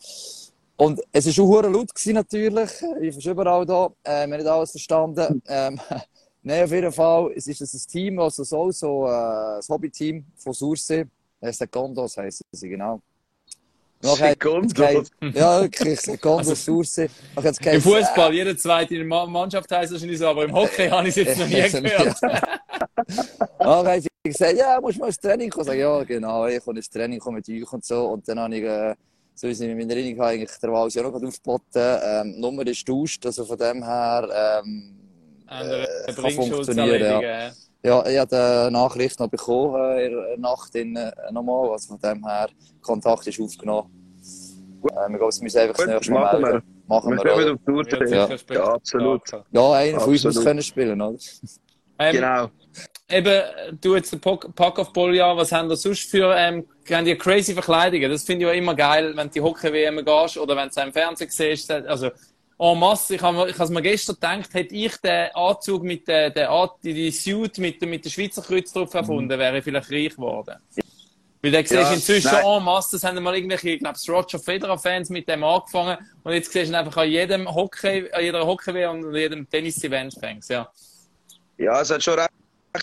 Und 0.77 1.01
es 1.13 1.27
war 1.27 1.45
auch 1.45 1.53
verdammt 1.53 1.77
laut 1.77 1.95
gewesen, 1.95 2.15
natürlich. 2.15 2.71
Ich 3.03 3.27
war 3.27 3.33
überall 3.33 3.67
da. 3.67 3.87
Äh, 4.03 4.11
wir 4.11 4.23
haben 4.23 4.31
nicht 4.31 4.47
alles 4.47 4.71
verstanden. 4.71 5.43
Ähm, 5.47 5.79
Nein, 6.43 6.65
auf 6.65 6.73
jeden 6.73 6.93
Fall. 6.93 7.33
Es 7.37 7.47
ist 7.47 7.61
ein 7.61 7.91
Team, 7.91 8.19
also 8.19 8.45
so, 8.45 8.71
so 8.71 9.07
äh, 9.07 9.59
ein 9.59 9.61
Hobbyteam 9.69 10.25
von 10.37 10.55
Sursee. 10.55 11.05
Äh, 11.41 11.53
Secondos 11.53 12.17
heisst 12.17 12.43
sie, 12.53 12.69
genau. 12.69 13.03
Secondos? 14.03 15.11
Ja, 15.35 15.61
wirklich. 15.61 16.01
Nachher 16.07 16.45
hat's 17.45 17.59
Im 17.59 17.81
Fußball, 17.83 18.33
jede 18.35 18.57
zweite 18.57 19.05
Ma- 19.05 19.27
Mannschaft 19.27 19.71
heisst 19.71 19.93
wahrscheinlich 19.93 20.19
so, 20.19 20.27
aber 20.29 20.45
im 20.45 20.55
Hockey 20.55 20.89
habe 20.89 21.09
ich 21.09 21.17
es 21.17 21.27
jetzt 21.27 21.39
noch 21.39 21.47
nie 21.47 21.61
Also, 21.63 21.81
gehört. 21.83 22.17
Dann 22.23 23.69
haben 23.87 24.01
sie 24.01 24.09
gesagt, 24.25 24.57
ja, 24.57 24.81
musst 24.83 24.97
du 24.97 25.01
mal 25.01 25.07
ins 25.09 25.19
Training 25.19 25.51
kommen. 25.51 25.63
Ich 25.63 25.67
sage, 25.69 25.81
ja, 25.81 26.03
genau, 26.05 26.47
ich 26.47 26.65
komme 26.65 26.79
ins 26.79 26.89
Training 26.91 27.19
komme 27.19 27.37
mit 27.39 27.49
euch 27.49 27.73
und 27.73 27.85
so. 27.85 28.07
Und 28.09 28.27
dann 28.29 28.39
habe 28.41 28.57
ich, 28.57 28.63
äh, 28.65 28.95
so 29.35 29.49
wie 29.49 29.53
ich 29.53 29.61
in 29.61 29.77
meiner 29.77 29.95
Erinnerung 29.95 30.27
eigentlich 30.27 30.51
der 30.63 30.73
Wals 30.73 30.95
ja 30.95 31.03
noch 31.03 31.15
aufgeboten. 31.15 31.65
Ähm, 32.03 32.33
die 32.35 32.41
Nummer 32.41 32.67
ist 32.67 32.87
tauscht, 32.87 33.25
also 33.27 33.45
von 33.45 33.59
dem 33.59 33.83
her, 33.85 34.61
ähm, 34.65 34.97
äh, 35.49 36.13
kann 36.15 36.31
funktionieren, 36.31 37.01
ja. 37.23 37.53
Ja, 37.83 38.07
ich 38.07 38.19
habe 38.19 38.37
eine 38.37 38.71
Nachricht 38.71 39.19
noch 39.19 39.29
bekommen, 39.29 39.75
äh, 39.75 40.07
in 40.07 40.13
der 40.13 40.39
Nacht 40.39 40.75
in, 40.75 40.97
äh, 40.97 41.11
nochmal. 41.33 41.71
Also 41.71 41.97
von 41.97 42.01
dem 42.01 42.27
her, 42.27 42.49
Kontakt 42.83 43.27
ist 43.27 43.41
aufgenommen. 43.41 43.91
Äh, 44.85 45.09
wir 45.09 45.19
müssen 45.19 45.45
uns 45.45 45.57
einfach 45.57 45.77
das 45.77 45.87
nächste 45.87 46.13
Mal 46.13 46.21
machen 46.21 46.43
melden. 46.43 46.63
Machen 46.87 47.13
Wir 47.13 47.25
wir, 47.25 47.53
auf 47.53 47.59
die 47.59 47.97
Tour. 47.97 48.09
Ja. 48.09 48.39
später 48.39 48.61
Ja, 48.61 48.75
absolut. 48.75 49.23
Ja, 49.53 49.73
einer 49.73 50.01
von 50.01 50.13
uns 50.13 50.25
muss 50.25 50.45
können 50.45 50.63
spielen, 50.63 51.01
oder? 51.01 51.19
Ähm, 52.03 52.15
Genau. 52.15 52.49
Eben, 53.11 53.43
du 53.81 53.95
jetzt 53.95 54.11
den 54.11 54.21
Pack 54.21 54.79
of 54.79 54.93
Ball 54.93 55.15
ja, 55.15 55.37
was 55.37 55.53
haben 55.53 55.69
da 55.69 55.77
sonst 55.77 56.11
für, 56.11 56.35
ähm, 56.35 56.67
haben 56.91 57.05
die 57.05 57.15
crazy 57.15 57.53
Verkleidungen? 57.53 58.11
Das 58.11 58.23
finde 58.23 58.47
ich 58.47 58.53
ja 58.53 58.57
immer 58.57 58.75
geil, 58.75 59.13
wenn 59.15 59.27
du 59.27 59.35
die 59.35 59.41
Hockey-WM 59.43 60.03
gehst 60.03 60.39
oder 60.39 60.57
wenn 60.57 60.69
du 60.69 60.71
es 60.71 60.77
im 60.79 60.93
Fernsehen 60.93 61.29
siehst. 61.31 61.71
Also, 61.71 62.11
en 62.61 62.79
masse, 62.79 63.15
ich 63.15 63.23
habe 63.23 63.53
habe 63.59 63.73
mir 63.73 63.83
gestern 63.83 64.17
gedacht, 64.17 64.53
hätte 64.53 64.75
ich 64.75 64.95
den 64.99 65.35
Anzug 65.35 65.83
mit 65.83 66.07
der, 66.07 66.29
der 66.29 66.71
die, 66.85 66.93
die 66.93 67.11
Suit 67.11 67.57
mit, 67.57 67.81
mit 67.81 68.05
der 68.05 68.11
Schweizer 68.11 68.43
Kreuz 68.43 68.71
drauf 68.71 68.93
erfunden, 68.93 69.39
wäre 69.39 69.59
ich 69.59 69.65
vielleicht 69.65 69.91
reich 69.91 70.15
geworden. 70.15 70.57
Weil 71.43 71.53
dann 71.53 71.65
siehst 71.65 71.73
Ja, 71.73 71.93
inzwischen 71.95 72.33
nein. 72.33 72.45
en 72.45 72.63
masse, 72.63 72.97
das 72.97 73.05
haben 73.05 73.23
mal 73.23 73.35
irgendwelche, 73.35 73.71
ich 73.71 73.79
glaube, 73.79 73.99
Roger 74.09 74.39
Federer-Fans 74.39 75.09
mit 75.09 75.27
dem 75.27 75.43
angefangen 75.43 75.97
und 76.23 76.33
jetzt 76.35 76.53
siehst 76.53 76.71
du 76.71 76.79
einfach 76.79 76.99
an 76.99 77.09
jedem 77.11 77.49
Hockey, 77.53 78.11
an 78.13 78.23
jeder 78.23 78.47
Hockey-WM 78.47 78.91
und 78.91 79.07
an 79.07 79.15
jedem 79.15 79.49
Tennis-Event 79.49 80.15
fängst, 80.21 80.51
ja. 80.51 80.71
Ja, 81.57 81.81
es 81.81 81.91
hat 81.91 82.03
schon 82.03 82.19
recht 82.19 82.31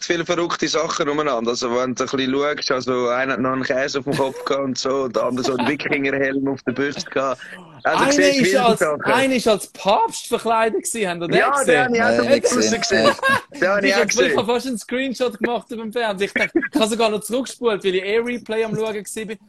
viele 0.01 0.25
verrückte 0.25 0.67
Sachen 0.67 1.07
umeinander. 1.09 1.51
Also, 1.51 1.69
wenn 1.75 1.95
du 1.95 2.03
ein 2.03 2.09
bisschen 2.09 2.33
schaust, 2.33 2.71
also, 2.71 3.07
einer 3.09 3.33
hat 3.33 3.39
noch 3.39 3.51
einen 3.53 3.63
Käse 3.63 3.99
auf 3.99 4.05
dem 4.05 4.17
Kopf 4.17 4.43
gehabt 4.45 4.63
und 4.65 4.77
so, 4.77 5.03
und 5.03 5.15
der 5.15 5.23
andere 5.23 5.45
so 5.45 5.55
einen 5.55 5.67
Wikingerhelm 5.69 6.47
auf 6.47 6.61
der 6.63 6.73
Brust 6.73 7.09
gehabt. 7.09 7.41
Also, 7.83 8.03
Einer 8.03 8.29
ist, 8.35 8.55
als, 8.55 8.81
einer 8.81 9.35
ist 9.35 9.47
als 9.47 9.67
Papst 9.67 10.27
verkleidet 10.27 10.83
gewesen, 10.83 11.07
habt 11.09 11.21
ihr 11.21 11.27
den 11.27 11.37
Ja, 11.37 11.51
gesehen? 11.51 11.93
den 11.93 12.03
habe 12.03 12.23
ich 12.25 12.27
auch 12.27 12.41
gesehen. 12.41 12.81
gesehen. 12.81 13.11
Den 13.61 13.67
habe 13.69 13.87
ich 13.87 13.95
auch 13.95 13.99
habe 13.99 14.25
ich 14.27 14.33
fast 14.33 14.67
einen 14.67 14.77
Screenshot 14.77 15.39
gemacht 15.39 15.71
über 15.71 15.83
dem 15.83 15.93
Fernsehen. 15.93 16.27
Ich 16.27 16.33
dachte, 16.33 16.59
ich 16.59 16.79
habe 16.79 16.89
sogar 16.89 17.09
noch 17.09 17.21
zurückgespult, 17.21 17.83
weil 17.85 17.95
ich 17.95 18.03
Air-Replay 18.03 18.63
am 18.65 18.75
Schauen 18.75 18.87
war. 18.87 18.95
Ich 18.95 19.07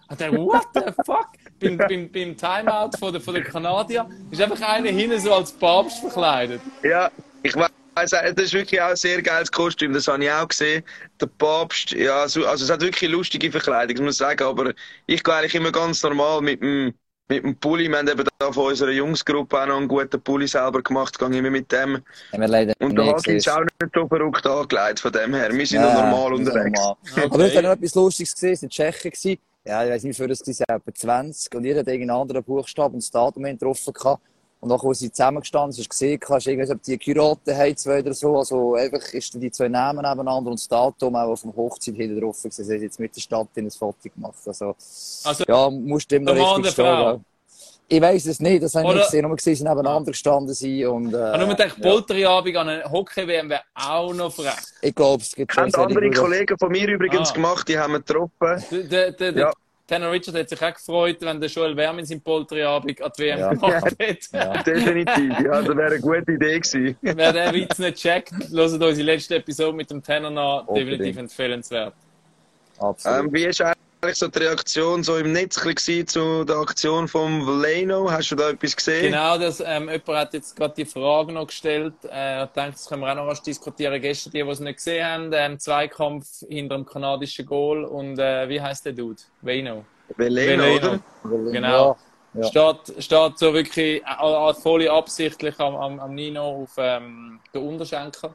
dachte, 0.08 0.36
what 0.36 0.66
the 0.74 0.80
fuck? 1.04 1.26
Beim, 1.60 1.76
beim, 1.78 2.08
beim 2.12 2.36
Timeout 2.36 2.90
von 2.98 3.12
der, 3.12 3.20
von 3.20 3.34
der 3.34 3.42
Kanadier 3.42 4.08
ist 4.30 4.40
einfach 4.40 4.60
einer 4.68 4.90
hinten 4.90 5.18
so 5.18 5.32
als 5.34 5.50
Papst 5.50 5.98
verkleidet. 5.98 6.60
Ja, 6.84 7.10
ich 7.42 7.56
weiß, 7.56 7.70
das 8.04 8.12
ist 8.36 8.52
wirklich 8.52 8.80
auch 8.80 8.90
ein 8.90 8.96
sehr 8.96 9.22
geiles 9.22 9.50
Kostüm, 9.50 9.92
das 9.92 10.08
habe 10.08 10.24
ich 10.24 10.30
auch 10.30 10.48
gesehen. 10.48 10.82
Der 11.20 11.26
Papst, 11.26 11.92
ja, 11.92 12.26
so, 12.28 12.46
also 12.46 12.64
es 12.64 12.70
hat 12.70 12.80
wirklich 12.80 13.10
lustige 13.10 13.50
Verkleidung, 13.50 13.96
muss 14.04 14.18
man 14.20 14.28
sagen, 14.28 14.44
aber 14.44 14.72
ich 15.06 15.22
gehe 15.22 15.34
eigentlich 15.34 15.54
immer 15.54 15.72
ganz 15.72 16.02
normal 16.02 16.40
mit 16.40 16.60
dem, 16.60 16.94
mit 17.28 17.44
dem 17.44 17.56
Pulli. 17.56 17.88
Wir 17.88 17.98
haben 17.98 18.08
eben 18.08 18.26
da 18.38 18.52
von 18.52 18.66
unserer 18.66 18.90
Jungsgruppe 18.90 19.60
auch 19.60 19.66
noch 19.66 19.76
einen 19.76 19.88
guten 19.88 20.20
Pulli 20.22 20.48
selber 20.48 20.82
gemacht, 20.82 21.18
gehe 21.18 21.28
immer 21.28 21.50
mit 21.50 21.70
dem. 21.72 22.02
Haben 22.32 22.40
wir 22.40 22.48
leider 22.48 22.74
Und 22.80 22.96
der 22.96 23.06
Hagi 23.06 23.36
ist 23.36 23.48
auch 23.48 23.60
nicht 23.60 23.74
so 23.94 24.08
verrückt 24.08 24.46
angelegt 24.46 25.00
von 25.00 25.12
dem 25.12 25.34
her. 25.34 25.52
Wir 25.52 25.66
sind 25.66 25.80
Ja, 25.82 25.92
noch 25.94 26.02
normal 26.02 26.32
unterwegs. 26.34 26.80
normal. 26.80 26.96
Okay. 27.12 27.28
Aber 27.30 27.46
ich 27.46 27.56
habe 27.56 27.66
noch 27.66 27.72
etwas 27.74 27.94
Lustiges 27.94 28.34
gesehen, 28.34 28.52
es 28.52 28.62
war 28.62 28.66
in 28.66 28.70
Tschechien. 28.70 29.10
gewesen. 29.10 29.38
Ja, 29.64 29.84
ich 29.84 29.90
weiß 29.90 30.02
nicht, 30.04 30.18
wie 30.18 30.22
viel 30.22 30.28
das 30.28 30.46
war, 30.68 30.76
etwa 30.76 30.94
20. 30.94 31.54
Und 31.54 31.64
jeder 31.64 31.80
hat 31.80 31.88
irgendeinen 31.88 32.20
anderen 32.20 32.42
Buchstaben 32.42 32.94
und 32.94 33.02
das 33.02 33.10
Datum 33.10 33.42
getroffen. 33.42 33.92
gehabt. 33.92 34.22
Und 34.60 34.70
nachher, 34.70 34.88
als 34.88 34.98
sie 34.98 35.12
zusammengestanden 35.12 35.70
sind, 35.72 35.82
hast 35.84 35.86
du 35.86 35.88
gesehen, 35.90 36.20
hast 36.28 36.46
du 36.46 36.50
irgendwie, 36.50 36.72
ob 36.72 36.82
die 36.82 36.98
geheiratet 36.98 37.54
haben, 37.56 37.76
zwei 37.76 37.98
oder 38.00 38.12
so. 38.14 38.38
Also, 38.38 38.74
einfach 38.74 39.12
ist 39.12 39.34
die 39.34 39.50
zwei 39.52 39.68
Namen 39.68 39.98
nebeneinander 40.04 40.50
und 40.50 40.58
das 40.58 40.66
Datum 40.66 41.14
auch 41.14 41.28
auf 41.28 41.42
dem 41.42 41.54
Hochzeit 41.54 41.94
hinten 41.94 42.20
drauf. 42.20 42.36
Sie 42.38 42.62
haben 42.74 42.82
jetzt 42.82 42.98
mit 42.98 43.14
der 43.14 43.20
Stadt 43.20 43.48
in 43.54 43.66
ein 43.66 43.70
Foto 43.70 44.08
gemacht. 44.12 44.34
Also, 44.46 44.74
Also, 45.24 45.44
ja, 45.46 45.70
musst 45.70 46.10
du 46.10 46.16
und 46.16 46.28
richtig 46.28 46.72
stehen. 46.72 46.84
Ja. 46.86 47.20
Ich 47.90 48.02
weiss 48.02 48.26
es 48.26 48.38
nicht, 48.40 48.62
das 48.62 48.74
habe 48.74 48.84
ich 48.84 48.90
Oder- 48.90 48.98
nicht 48.98 49.06
gesehen. 49.06 49.26
Nur 49.26 49.36
gesehen, 49.36 49.54
sie 49.54 49.62
nebeneinander 49.64 50.10
gestanden 50.10 50.52
sind. 50.54 50.86
Und, 50.86 51.14
äh, 51.14 51.16
ich 51.16 51.22
habe 51.32 51.38
nur 51.38 51.48
gedacht, 51.54 51.78
ja. 51.78 52.60
An 52.60 52.68
einer 52.68 52.90
Hockey-WM 52.90 53.48
wäre 53.48 53.62
auch 53.74 54.12
noch 54.12 54.30
frech. 54.32 54.52
Ich 54.82 54.94
glaube, 54.94 55.22
es 55.22 55.34
gibt 55.34 55.54
schon 55.54 55.72
Haben 55.72 55.74
andere 55.86 56.10
Kollegen 56.10 56.58
von 56.58 56.70
mir 56.70 56.86
übrigens 56.88 57.30
Ah. 57.30 57.32
gemacht, 57.34 57.66
die 57.68 57.78
haben 57.78 57.92
wir 57.94 58.00
getroffen. 58.00 58.30
Der, 58.90 59.12
der, 59.12 59.32
der 59.32 59.32
Ja. 59.32 59.52
Tanner 59.88 60.12
Richard 60.12 60.36
hat 60.36 60.48
sich 60.50 60.62
auch 60.62 60.74
gefreut, 60.74 61.16
wenn 61.20 61.40
der 61.40 61.48
Joel 61.48 61.74
Wermin 61.74 62.04
seinen 62.04 62.20
Polterabend 62.20 63.00
an 63.00 63.10
die 63.18 63.22
WM 63.22 63.38
Ja. 63.40 63.48
gemacht 63.54 63.94
hätte. 63.98 64.18
Ja. 64.32 64.62
Definitiv, 64.62 65.40
ja, 65.40 65.62
das 65.62 65.68
wäre 65.68 65.86
eine 65.86 66.00
gute 66.00 66.32
Idee 66.32 66.60
gewesen. 66.60 66.96
Wer 67.00 67.32
den 67.32 67.54
Witz 67.54 67.78
nicht 67.78 67.96
checkt, 67.96 68.32
hört 68.32 68.72
unsere 68.72 69.02
letzte 69.02 69.36
Episode 69.36 69.74
mit 69.76 69.90
dem 69.90 70.02
Tanner 70.02 70.30
nach. 70.30 70.66
Unbedingt. 70.66 70.92
Definitiv 70.92 71.16
empfehlenswert. 71.18 71.94
Absolut. 72.78 73.18
Ähm, 73.20 73.32
wie 73.32 73.44
ist 73.46 73.60
eigentlich 74.00 74.18
so 74.18 74.28
die 74.28 74.38
Reaktion 74.38 75.02
so 75.02 75.16
im 75.16 75.32
Netz 75.32 75.60
zu 76.06 76.44
der 76.44 76.56
Aktion 76.56 77.08
von 77.08 77.46
Valeno? 77.46 78.10
Hast 78.10 78.30
du 78.30 78.36
da 78.36 78.50
etwas 78.50 78.76
gesehen? 78.76 79.10
Genau, 79.10 79.38
das, 79.38 79.60
ähm, 79.60 79.88
jemand 79.88 80.08
hat 80.08 80.34
jetzt 80.34 80.54
gerade 80.54 80.74
die 80.76 80.84
Frage 80.84 81.32
noch 81.32 81.46
gestellt. 81.46 81.94
Äh, 82.10 82.44
ich 82.44 82.50
denke, 82.50 82.72
das 82.72 82.88
können 82.88 83.02
wir 83.02 83.10
auch 83.10 83.16
noch 83.16 83.26
rasch 83.26 83.42
diskutieren. 83.42 84.00
Gestern, 84.00 84.32
die, 84.32 84.42
die 84.42 84.48
es 84.48 84.60
nicht 84.60 84.76
gesehen 84.76 85.06
haben, 85.06 85.30
ähm, 85.32 85.58
Zweikampf 85.58 86.26
hinter 86.48 86.76
dem 86.76 86.86
kanadischen 86.86 87.46
Goal 87.46 87.84
und 87.84 88.18
äh, 88.18 88.48
wie 88.48 88.60
heißt 88.60 88.86
der 88.86 88.92
Dude? 88.92 89.20
Valeno, 89.42 89.84
Valeno. 90.16 90.74
oder? 90.76 91.00
Genau. 91.50 91.98
Ja. 92.34 92.44
Steht, 92.44 93.02
steht 93.02 93.38
so 93.38 93.52
wirklich 93.52 94.02
äh, 94.02 94.20
äh, 94.20 94.54
voll 94.54 94.88
absichtlich 94.88 95.58
am, 95.58 95.74
am, 95.74 95.98
am 95.98 96.14
Nino 96.14 96.62
auf 96.62 96.70
ähm, 96.76 97.40
den 97.52 97.62
Unterschenkel. 97.62 98.30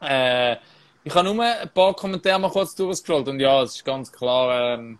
Äh, 0.00 0.56
ich 1.04 1.14
habe 1.14 1.32
nur 1.32 1.44
ein 1.44 1.68
paar 1.72 1.94
Kommentare 1.94 2.38
mal 2.40 2.50
kurz 2.50 2.74
durchgescrollt 2.74 3.28
und 3.28 3.38
ja, 3.40 3.62
es 3.62 3.76
ist 3.76 3.84
ganz 3.84 4.10
klar, 4.10 4.74
ähm, 4.78 4.98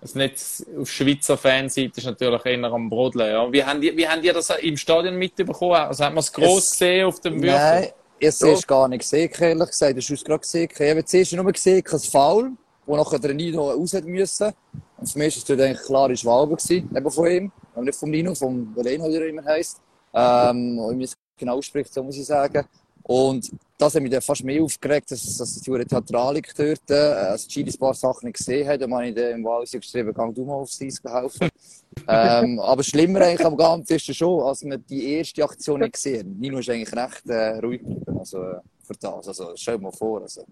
das 0.00 0.14
Netz 0.14 0.64
auf 0.80 0.88
Schweizer 0.90 1.36
Fanseite 1.36 1.98
ist 1.98 2.04
natürlich 2.04 2.44
eher 2.46 2.64
am 2.64 2.88
Brodeln. 2.88 3.32
Ja. 3.32 3.52
Wie, 3.52 3.64
haben 3.64 3.80
die, 3.80 3.96
wie 3.96 4.06
haben 4.06 4.22
die 4.22 4.28
das 4.28 4.50
im 4.50 4.76
Stadion 4.76 5.16
mitbekommen? 5.16 5.74
Also 5.74 6.04
hat 6.04 6.12
man 6.12 6.20
es 6.20 6.32
groß 6.32 6.58
Es- 6.58 6.70
gesehen 6.72 7.06
auf 7.06 7.18
dem 7.20 7.42
Würfel? 7.42 7.58
Nein, 7.58 7.88
ich 8.20 8.40
habe 8.40 8.52
es 8.52 8.66
gar 8.66 8.86
nicht 8.88 9.00
gesehen, 9.00 9.30
ehrlich 9.38 9.68
gesagt. 9.68 9.92
Du 9.94 9.98
hast 10.00 10.10
es 10.10 10.24
gerade 10.24 10.38
gesehen. 10.40 10.68
Ich 10.72 10.90
habe 10.90 11.04
zuerst 11.04 11.32
nur 11.32 11.52
gesehen, 11.52 11.82
ein 11.90 11.98
Foul, 11.98 12.52
wo 12.86 12.96
nachher 12.96 13.18
der 13.18 13.34
Nino 13.34 13.70
raus 13.70 13.92
hätte 13.92 14.06
müssen. 14.06 14.52
Und 14.98 15.10
für 15.10 15.18
mich 15.18 15.34
war 15.34 15.42
es 15.42 15.48
natürlich 15.48 15.78
klare 15.82 16.16
Schwalbe 16.16 16.56
gewesen, 16.56 16.90
eben 16.96 17.10
von 17.10 17.26
ihm. 17.30 17.52
Aber 17.74 17.84
nicht 17.84 17.98
vom 17.98 18.10
Nino, 18.10 18.34
vom 18.34 18.76
Valeno, 18.76 19.08
wie 19.08 19.16
er 19.16 19.26
immer 19.26 19.44
heisst. 19.44 19.80
Ähm, 20.14 20.78
und 20.78 20.96
man 20.96 21.00
es 21.02 21.16
genau 21.36 21.58
ausspricht, 21.58 21.92
so 21.92 22.02
muss 22.04 22.16
ich 22.16 22.26
sagen. 22.26 22.64
Und 23.08 23.50
das 23.78 23.94
hat 23.94 24.02
mich 24.02 24.12
dann 24.12 24.20
fast 24.20 24.44
mehr 24.44 24.62
aufgeregt, 24.62 25.10
dass, 25.10 25.38
dass 25.38 25.54
die 25.54 25.60
Tour 25.62 25.82
Theatralik 25.82 26.52
dort, 26.54 26.90
äh, 26.90 26.94
als 27.30 27.48
Chili 27.48 27.70
ein 27.70 27.78
paar 27.78 27.94
Sachen 27.94 28.26
nicht 28.26 28.36
gesehen 28.36 28.68
hat. 28.68 28.82
Und 28.82 28.90
man 28.90 29.04
ich 29.04 29.14
dann 29.14 29.30
im 29.32 29.44
Wallis 29.44 29.70
geschrieben, 29.70 30.12
gang 30.12 30.34
du 30.34 30.44
mal 30.44 30.56
aufs 30.56 30.82
Eis 30.82 31.00
helfen. 31.02 31.48
ähm, 32.06 32.60
aber 32.60 32.82
schlimmer 32.82 33.22
eigentlich 33.22 33.46
am 33.46 33.56
Ganzen 33.56 33.94
ist 33.94 34.14
schon, 34.14 34.42
als 34.42 34.62
wir 34.62 34.76
die 34.76 35.14
erste 35.14 35.42
Aktion 35.42 35.80
nicht 35.80 35.94
gesehen 35.94 36.38
Nino 36.38 36.58
ist 36.58 36.68
eigentlich 36.68 36.94
recht 36.94 37.26
äh, 37.28 37.58
ruhig 37.60 37.80
geblieben, 37.82 38.18
also 38.18 38.42
äh, 38.42 38.60
für 38.82 38.94
das. 39.00 39.26
Also 39.26 39.52
stell 39.54 39.78
dir 39.78 39.84
mal 39.84 39.92
vor. 39.92 40.20
Also. 40.20 40.44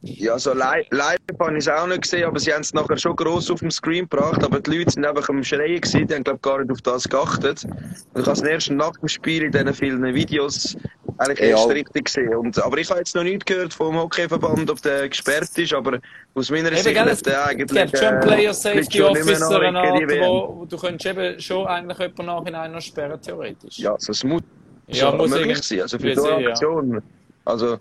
Ja, 0.00 0.38
so 0.38 0.52
live, 0.52 0.86
live 0.90 1.18
habe 1.40 1.52
ich 1.54 1.58
es 1.58 1.68
auch 1.68 1.86
nicht 1.88 2.02
gesehen, 2.02 2.24
aber 2.24 2.38
sie 2.38 2.52
haben 2.52 2.60
es 2.60 2.72
nachher 2.72 2.96
schon 2.96 3.16
gross 3.16 3.50
auf 3.50 3.58
dem 3.58 3.70
Screen 3.72 4.08
gebracht. 4.08 4.44
Aber 4.44 4.60
die 4.60 4.78
Leute 4.78 4.92
sind 4.92 5.04
einfach 5.04 5.28
am 5.28 5.42
Schreien 5.42 5.80
gewesen, 5.80 6.06
die 6.06 6.14
haben, 6.14 6.22
glaube 6.22 6.38
gar 6.38 6.58
nicht 6.60 6.70
auf 6.70 6.80
das 6.82 7.08
geachtet. 7.08 7.64
Und 7.64 8.20
ich 8.20 8.26
habe 8.26 8.32
es 8.32 8.42
erst 8.42 8.70
nach 8.70 8.92
dem 8.92 9.08
Spiel 9.08 9.42
in 9.42 9.50
diesen 9.50 9.74
vielen 9.74 10.14
Videos 10.14 10.76
eigentlich 11.18 11.40
erst 11.40 11.66
Ja. 11.66 11.72
richtig 11.72 12.04
gesehen. 12.04 12.32
Und, 12.36 12.62
aber 12.62 12.78
ich 12.78 12.88
habe 12.90 13.00
jetzt 13.00 13.16
noch 13.16 13.24
nichts 13.24 13.44
gehört 13.44 13.74
vom 13.74 13.96
Hockeyverband, 13.96 14.70
ob 14.70 14.80
der 14.82 15.08
gesperrt 15.08 15.50
ist, 15.58 15.74
aber 15.74 15.98
aus 16.34 16.48
meiner 16.48 16.68
Eben, 16.68 16.76
Sicht 16.76 16.94
gell, 16.94 17.04
hat 17.04 17.08
es 17.08 17.22
der 17.22 17.40
es 17.40 17.46
eigentlich... 17.48 17.82
gibt 17.82 17.98
schon 17.98 18.14
äh, 18.14 18.20
Player 18.20 18.54
Safety 18.54 19.02
Officer, 19.02 19.60
eine 19.60 19.80
Art, 19.80 20.02
wo, 20.20 20.58
wo 20.60 20.64
du 20.64 20.76
könntest 20.76 21.06
eben 21.06 21.40
schon 21.40 21.66
eigentlich 21.66 21.98
jemanden 21.98 22.26
nachhinein 22.26 22.70
noch 22.70 22.80
sperren, 22.80 23.20
theoretisch. 23.20 23.78
Ja, 23.78 23.94
also 23.94 24.12
es 24.12 24.22
muss 24.22 24.42
Ja, 24.86 25.10
muss 25.10 25.30
möglich 25.30 25.60
sein. 25.62 25.80
Also 25.80 25.98
für 25.98 26.14
so 26.14 26.28
eine 26.28 26.44
ja. 26.44 26.48
Aktion. 26.50 27.02
Also, 27.44 27.74
ah, 27.74 27.78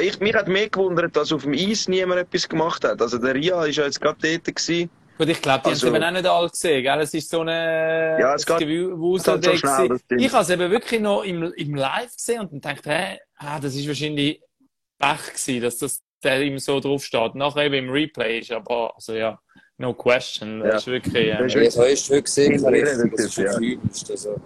ich, 0.00 0.20
mich 0.20 0.34
hat 0.34 0.48
mehr 0.48 0.68
gewundert, 0.68 1.16
dass 1.16 1.32
auf 1.32 1.42
dem 1.42 1.52
Eis 1.54 1.88
niemand 1.88 2.20
etwas 2.20 2.48
gemacht 2.48 2.84
hat. 2.84 3.00
Also 3.00 3.18
der 3.18 3.34
Ria 3.34 3.64
ist 3.64 3.76
ja 3.76 3.84
jetzt 3.84 4.00
gerade 4.00 4.18
dort 4.20 4.44
gewesen. 4.56 4.90
Gut, 5.18 5.28
ich 5.28 5.42
glaube, 5.42 5.62
die 5.64 5.70
Also- 5.70 5.86
haben 5.88 5.94
es 5.94 6.00
eben 6.00 6.04
auch 6.04 6.12
nicht 6.12 6.26
alle 6.26 6.48
gesehen, 6.50 6.82
gell? 6.84 7.00
Es 7.00 7.12
ist 7.14 7.28
so 7.30 7.40
eine 7.40 8.18
Ja, 8.20 8.34
es 8.34 8.46
geht- 8.46 8.58
Gewusel 8.58 9.34
es 9.34 9.40
geht 9.40 9.50
so 9.52 9.56
schnell, 9.58 9.88
das. 9.88 10.00
Ich 10.16 10.32
habe 10.32 10.42
es 10.44 10.50
eben 10.50 10.70
wirklich 10.70 11.00
noch 11.00 11.22
im, 11.24 11.42
im 11.54 11.74
Live 11.74 12.14
gesehen 12.14 12.40
und 12.42 12.52
dann 12.52 12.60
dachte, 12.60 12.90
hä, 12.90 13.18
ah, 13.38 13.58
das 13.58 13.74
ist 13.74 13.88
wahrscheinlich 13.88 14.40
Pech 14.98 15.26
gewesen, 15.34 15.62
dass 15.62 15.78
das 15.78 16.00
der 16.24 16.42
ihm 16.42 16.58
so 16.58 16.80
drauf 16.80 17.04
steht. 17.04 17.36
Nachher 17.36 17.66
eben 17.66 17.86
im 17.86 17.90
Replay 17.90 18.40
ist 18.40 18.50
aber, 18.50 18.92
also 18.94 19.12
ja, 19.14 19.38
no 19.76 19.94
question. 19.94 20.58
Das 20.60 20.68
Ja. 20.68 20.76
ist 20.78 20.86
wirklich, 20.88 21.30
Das 21.30 21.40
äh, 21.40 21.46
ist 21.46 21.54
Ja, 21.54 21.70
so 21.70 21.82
ist 21.84 22.00
es 22.02 22.10
wirklich 22.10 22.24
gesehen, 22.24 22.60
Ja, 22.62 22.68
richtig. 22.70 23.12
Das 23.16 23.24
ist 23.26 23.34
schon 23.34 23.62
übelst. 23.62 24.10
Also. 24.10 24.40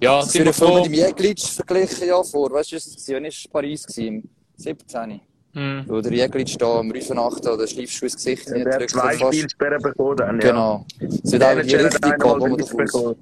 Ja, 0.00 0.20
Das 0.20 0.32
sind 0.32 0.44
wir 0.44 0.52
froh. 0.52 0.76
mit 0.76 0.86
dem 0.86 0.94
Jäglic 0.94 1.40
verglichen, 1.40 2.08
ja, 2.08 2.22
vor, 2.22 2.50
weißt 2.52 2.72
du, 2.72 2.76
was 2.76 2.86
es 2.86 3.08
war? 3.08 3.16
Wann 3.16 3.24
war 3.24 3.30
Paris? 3.52 3.86
Gewesen? 3.86 4.06
Im 4.06 4.22
17. 4.56 5.20
Hm. 5.52 5.84
Wo 5.88 6.00
der 6.00 6.12
Jäglic 6.12 6.56
da 6.58 6.78
am 6.78 6.90
Rüfenacht 6.92 7.44
da 7.44 7.56
den 7.56 7.66
Schleifschuh 7.66 8.04
ins 8.04 8.14
Gesicht 8.14 8.48
Der 8.50 8.72
hat 8.74 8.88
zwei 8.88 9.14
fast. 9.18 9.34
Spielsperren 9.34 9.82
bekommen 9.82 10.16
dann, 10.16 10.40
ja. 10.40 10.50
Genau. 10.52 10.86
Es 11.00 11.32
wird 11.32 11.42
Der 11.42 11.48
auch 11.48 11.58
in 11.58 11.66
die 11.66 11.74
Manager 11.76 11.84
hat 11.86 11.94
Richtung 11.94 12.10
gehen, 12.10 12.22
einmal 12.22 12.40
wo 12.40 12.76
man 12.76 12.86
davon. 12.86 13.16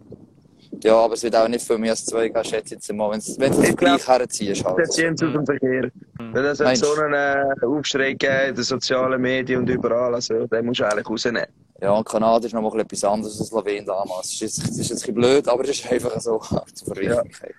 Ja, 0.84 0.94
aber 0.96 1.14
es 1.14 1.22
wird 1.22 1.34
auch 1.34 1.48
nicht 1.48 1.66
viel 1.66 1.78
mehr 1.78 1.90
als 1.92 2.04
zwei 2.04 2.28
geben, 2.28 2.44
schätze 2.44 2.66
ich 2.66 2.70
jetzt 2.72 2.92
mal. 2.92 3.10
Wenn 3.10 3.20
du 3.20 3.56
den 3.62 3.70
Ich 3.70 3.76
glaub, 3.76 3.98
Vergleich 4.00 4.06
herziehst, 4.20 4.64
halt. 4.64 4.92
ziehen 4.92 5.16
sie 5.16 5.24
aus 5.26 5.32
dem 5.32 5.46
Verkehr. 5.46 5.90
Denn 6.20 6.36
es 6.44 6.60
hat 6.60 6.66
Meinst 6.66 6.84
so 6.84 6.92
einen 7.00 7.14
äh, 7.14 7.64
Aufschrei 7.66 8.12
gegeben 8.12 8.48
in 8.50 8.54
den 8.54 8.64
sozialen 8.64 9.20
Medien 9.20 9.60
und 9.60 9.68
überall. 9.70 10.14
Also, 10.14 10.46
den 10.46 10.66
musst 10.66 10.80
du 10.80 10.84
eigentlich 10.84 11.08
rausnehmen. 11.08 11.46
Ja, 11.80 11.92
und 11.92 12.04
Kanada 12.08 12.44
ist 12.47 12.52
noch 12.52 12.62
mal 12.62 12.80
etwas 12.80 13.04
anderes 13.04 13.38
als 13.38 13.49
Slowenien 13.49 13.87
damals. 13.87 14.26
Es 14.32 14.42
ist, 14.42 14.58
ist 14.58 14.76
jetzt 14.78 14.90
ein 14.90 14.94
bisschen 14.97 15.14
blöd, 15.14 15.47
aber 15.49 15.62
es 15.64 15.70
ist 15.70 15.90
einfach 15.90 16.18
so 16.20 16.38
zur 16.75 16.94
Verrichtlichkeit. 16.94 17.54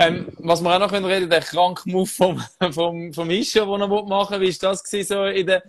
Ähm, 0.00 0.26
was 0.38 0.60
wir 0.62 0.74
auch 0.74 0.78
noch 0.80 0.90
können 0.90 1.04
reden, 1.04 1.30
der 1.30 1.40
kranke 1.40 1.88
Move 1.88 2.06
vom, 2.06 2.42
vom, 2.72 3.12
vom 3.12 3.30
Ischer, 3.30 3.66
den 3.66 3.80
er 3.82 3.86
machen 3.88 4.32
will. 4.40 4.46
Wie 4.46 4.50
ist 4.50 4.62
das 4.62 4.82
gewesen, 4.82 5.08
so 5.14 5.24
in 5.26 5.46
der, 5.46 5.62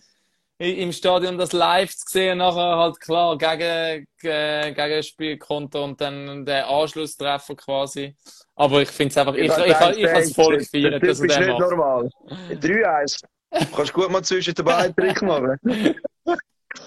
im 0.58 0.92
Stadion 0.92 1.38
das 1.38 1.52
live 1.54 1.96
zu 1.96 2.06
sehen, 2.08 2.40
nachher 2.40 2.78
halt 2.78 3.00
klar 3.00 3.38
gegen, 3.38 4.08
ge- 4.20 4.74
Gegenspielkonto 4.74 5.84
und 5.84 6.02
dann 6.02 6.46
der 6.46 6.68
Anschlusstreffer 6.68 7.56
quasi. 7.56 8.16
Aber 8.56 8.82
ich 8.82 8.90
finde 8.90 9.12
es 9.12 9.18
einfach, 9.18 9.36
ich, 9.36 9.44
ich, 9.44 9.58
ich, 9.58 9.66
ich, 9.68 9.76
habe 10.10 10.20
es 10.22 10.34
voll 10.34 10.58
gefeiert, 10.58 11.04
Das 11.04 11.20
dass 11.20 11.20
er 11.20 11.26
ist 11.26 11.36
den 11.38 11.48
nicht 11.48 11.60
macht. 11.60 11.70
normal. 11.72 12.10
3-1. 12.52 13.24
Kannst 13.76 13.94
gut 13.94 14.10
mal 14.10 14.24
zwischen 14.24 14.54
den 14.56 14.66
beiden 14.66 14.96
Trick 14.96 15.22
machen. 15.22 15.60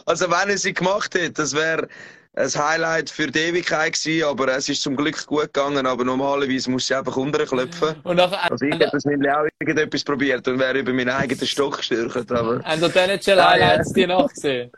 Also, 0.07 0.31
wenn 0.31 0.51
er 0.51 0.59
sie 0.59 0.75
gemacht 0.75 1.15
hätte, 1.15 1.33
das 1.33 1.55
wäre 1.55 1.89
ein 2.37 2.49
Highlight 2.53 3.11
für 3.11 3.29
die 3.29 3.39
Ewigkeit 3.39 3.93
gewesen, 3.93 4.25
aber 4.27 4.49
es 4.57 4.69
ist 4.69 4.83
zum 4.83 4.97
Glück 4.97 5.25
gut 5.27 5.53
gegangen, 5.55 5.87
aber 5.87 6.05
normalerweise 6.05 6.69
muss 6.71 6.87
sie 6.89 6.95
einfach 6.97 7.17
unterklopfen. 7.17 7.95
Und 8.03 8.17
nachher, 8.17 8.51
Also, 8.51 8.65
ich 8.65 8.75
hätte 8.75 8.89
das 8.93 9.05
nämlich 9.05 9.31
auch 9.31 9.47
irgendetwas 9.61 10.03
probiert 10.03 10.47
und 10.49 10.59
wäre 10.59 10.79
über 10.81 10.93
meinen 10.93 11.11
eigenen 11.11 11.47
Stock 11.47 11.77
gestürzt, 11.79 12.33
aber... 12.33 12.61
haben 12.65 12.81
die 12.81 12.99
NHL 12.99 13.41
Highlights 13.41 13.93
die 13.93 14.07
nachgesehen? 14.07 14.71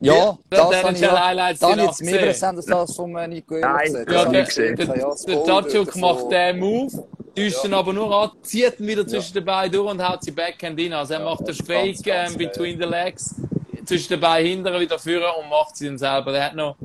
Ja, 0.00 0.32
Die 0.32 0.56
das 0.56 0.82
habe 0.84 0.92
ich, 0.94 1.00
ja, 1.00 1.26
Highlights 1.26 1.60
die 1.60 1.66
habe 1.66 1.80
ich 1.80 1.86
jetzt 1.86 2.02
mehr 2.02 2.12
nachgesehen? 2.26 2.26
präsent 2.26 2.56
als 2.58 2.66
das 2.66 2.96
von 2.96 3.16
äh, 3.16 3.28
Nico 3.28 3.54
Nein, 3.54 3.92
das 3.94 4.12
Ja, 4.14 4.20
habe 4.24 4.32
der, 4.32 4.40
ich 4.42 4.48
gesehen. 4.48 4.76
der, 4.76 4.96
Ja, 4.98 5.44
Tatschuk 5.44 5.96
macht 5.96 6.20
von- 6.20 6.30
den 6.30 6.58
Move, 6.58 7.08
täuscht 7.36 7.64
ihn 7.64 7.72
aber 7.74 7.92
nur 7.92 8.14
an, 8.14 8.30
zieht 8.42 8.78
ihn 8.80 8.86
wieder 8.88 9.06
zwischen 9.06 9.32
den 9.34 9.44
Beinen 9.44 9.72
durch 9.72 9.90
und 9.90 10.06
haut 10.06 10.22
sie 10.24 10.32
Backhand 10.32 10.78
rein. 10.78 10.92
Also 10.92 11.14
er 11.14 11.20
macht 11.20 11.46
den 11.46 11.54
Fake 11.54 12.00
ähm, 12.06 12.36
between 12.36 12.78
the 12.78 12.84
legs, 12.86 13.34
zwischen 13.84 14.08
den 14.10 14.20
Beinen 14.20 14.64
hinten 14.64 14.80
wieder 14.80 14.98
führen 14.98 15.24
und 15.42 15.48
macht 15.48 15.76
sie 15.76 15.86
dann 15.86 15.98
selber. 15.98 16.32
Der 16.32 16.44
hat 16.46 16.54
noch, 16.54 16.76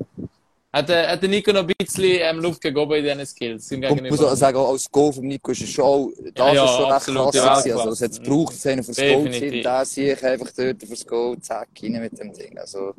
hat, 0.74 0.90
der- 0.90 1.10
hat 1.12 1.22
der 1.22 1.30
Nico 1.30 1.52
noch 1.52 1.62
ein 1.68 1.74
bisschen 1.78 2.04
ähm, 2.04 2.40
Luft 2.40 2.62
gegeben 2.62 2.92
in 2.94 3.04
diesen 3.04 3.26
Skills. 3.26 3.72
Und 3.72 3.84
ich 3.84 4.10
muss 4.12 4.24
auch 4.24 4.36
sagen, 4.36 4.58
auch 4.58 4.70
als 4.72 4.92
Goal 4.92 5.14
von 5.14 5.26
Nico 5.28 5.52
ist 5.52 5.62
es 5.62 5.70
schon, 5.70 5.86
auch- 5.86 6.10
das 6.34 6.56
Ja, 6.56 6.66
ist 6.66 6.72
schon 6.72 6.84
recht 6.86 6.94
absolut, 6.94 7.32
krass 7.34 7.36
ja, 7.36 7.58
gewesen. 7.76 7.78
Also, 7.90 7.90
es 7.92 8.02
hat 8.02 8.24
gebraucht, 8.24 8.54
dass 8.56 8.66
einer 8.68 8.84
fürs 8.84 8.98
Goal 8.98 9.32
zieht. 9.32 9.66
Der 9.66 9.86
sehe 9.86 10.14
ich 10.14 10.24
einfach 10.26 10.52
dort 10.58 10.84
fürs 10.84 11.06
Goal, 11.08 11.40
zack, 11.40 11.70
rein 11.82 11.92
mit 12.02 12.20
dem 12.20 12.34
Ding. 12.34 12.58
Also, 12.58 12.94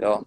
ja, 0.00 0.22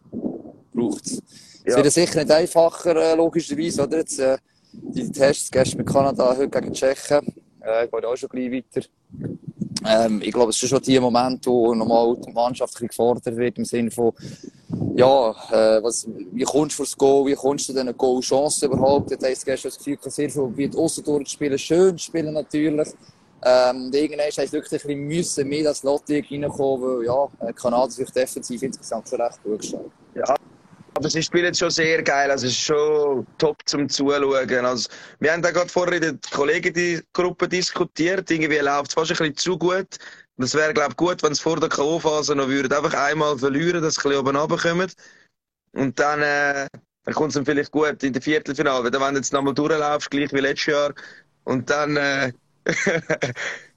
braucht 0.74 1.06
es. 1.06 1.22
Es 1.64 1.76
Ja. 1.76 1.84
wird 1.84 1.92
sicher 1.94 2.20
nicht 2.24 2.32
einfacher, 2.32 2.96
äh, 2.96 3.16
logischerweise, 3.16 3.84
oder? 3.84 3.98
Jetzt, 4.00 4.20
äh, 4.20 4.38
die 4.72 5.12
Tests 5.12 5.52
gestern 5.52 5.78
mit 5.80 5.88
Kanada, 5.88 6.36
heute 6.36 6.50
gegen 6.50 6.74
Tschechien, 6.74 7.28
äh, 7.62 7.88
geht 7.88 8.06
auch 8.06 8.16
schon 8.16 8.30
gleich 8.30 8.52
weiter. 8.52 8.88
Ähm, 9.86 10.22
ich 10.22 10.32
glaube, 10.32 10.50
es 10.50 10.62
ist 10.62 10.70
schon 10.70 10.82
die 10.82 11.00
Momente, 11.00 11.50
wo 11.50 11.74
nochmal 11.74 12.18
die 12.18 12.32
Mannschaft 12.32 12.78
gefordert 12.80 13.36
wird, 13.36 13.58
im 13.58 13.66
Sinne 13.66 13.92
von, 13.92 14.14
ja, 14.96 15.32
äh, 15.52 15.82
was, 15.82 16.08
wie 16.32 16.44
kommst 16.44 16.78
du 16.78 16.84
fürs 16.84 16.98
Goal, 16.98 17.28
wie 17.28 17.36
kommst 17.36 17.70
du 17.70 17.74
zu 17.74 17.80
diesen 17.80 17.98
Goal-Chancen 17.98 18.72
überhaupt? 18.72 19.12
Jetzt 19.12 19.26
heisst 19.26 19.46
gestern 19.46 19.70
das 19.70 19.78
Gefühl, 19.78 19.98
sehr 20.02 20.30
viel 20.30 20.58
wie 20.58 20.78
aussen 20.78 21.04
durchspielen, 21.04 21.58
schön 21.58 21.98
spielen 21.98 22.34
natürlich. 22.34 22.90
Ähm, 23.42 23.90
irgendwann 23.94 24.26
heisst 24.26 24.40
es 24.40 24.52
wirklich 24.52 24.84
ein 24.86 25.08
bisschen 25.08 25.48
mehr 25.48 25.64
das 25.64 25.84
Lotte 25.84 26.22
reinkommen, 26.30 27.00
weil, 27.00 27.06
ja, 27.06 27.48
äh, 27.48 27.54
Kanada 27.54 27.90
sich 27.90 28.10
defensiv 28.10 28.62
insgesamt 28.62 29.08
schon 29.08 29.22
recht 29.22 29.42
gut 29.44 29.60
gestellt. 29.60 29.92
Aber 31.00 31.10
sie 31.10 31.24
spielen 31.24 31.56
schon 31.56 31.70
sehr 31.70 32.04
geil, 32.04 32.30
also 32.30 32.46
es 32.46 32.52
ist 32.52 32.60
schon 32.60 33.26
top 33.38 33.56
zum 33.66 33.88
Zuschauen. 33.88 34.66
Also, 34.66 34.90
wir 35.22 35.32
haben 35.32 35.42
da 35.42 35.52
gerade 35.52 35.70
vorher 35.70 35.94
in 35.94 36.02
der 36.02 36.20
Kollegengruppe 36.30 37.48
diskutiert, 37.48 38.30
irgendwie 38.30 38.58
läuft 38.58 38.90
es 38.90 38.94
fast 38.96 39.12
ein 39.12 39.18
bisschen 39.18 39.38
zu 39.38 39.58
gut. 39.58 39.88
Es 40.36 40.54
wäre, 40.54 40.74
glaube 40.74 40.90
ich, 40.90 40.98
gut, 40.98 41.24
wenn 41.24 41.32
es 41.32 41.40
vor 41.40 41.58
der 41.58 41.70
K.O.-Phase 41.70 42.36
noch 42.36 42.50
würden, 42.50 42.74
einfach 42.74 42.94
einmal 42.96 43.38
verlieren, 43.38 43.82
dass 43.82 43.94
sie 43.94 44.02
ein 44.02 44.10
bisschen 44.10 44.20
oben 44.20 44.36
runterkommen. 44.36 44.92
Und 45.72 45.98
dann, 45.98 46.22
äh, 46.22 46.68
dann 47.06 47.14
kommt 47.14 47.30
es 47.30 47.36
dann 47.36 47.46
vielleicht 47.46 47.72
gut 47.72 48.04
in 48.04 48.12
der 48.12 48.22
Viertelfinale. 48.22 48.92
Wenn 48.92 49.14
du 49.14 49.20
jetzt 49.20 49.32
nochmal 49.32 49.54
durchlaufst, 49.54 50.12
gleich 50.12 50.34
wie 50.34 50.42
letztes 50.42 50.66
Jahr, 50.66 50.94
und 51.46 51.70
dann 51.70 51.96
äh, 51.96 52.34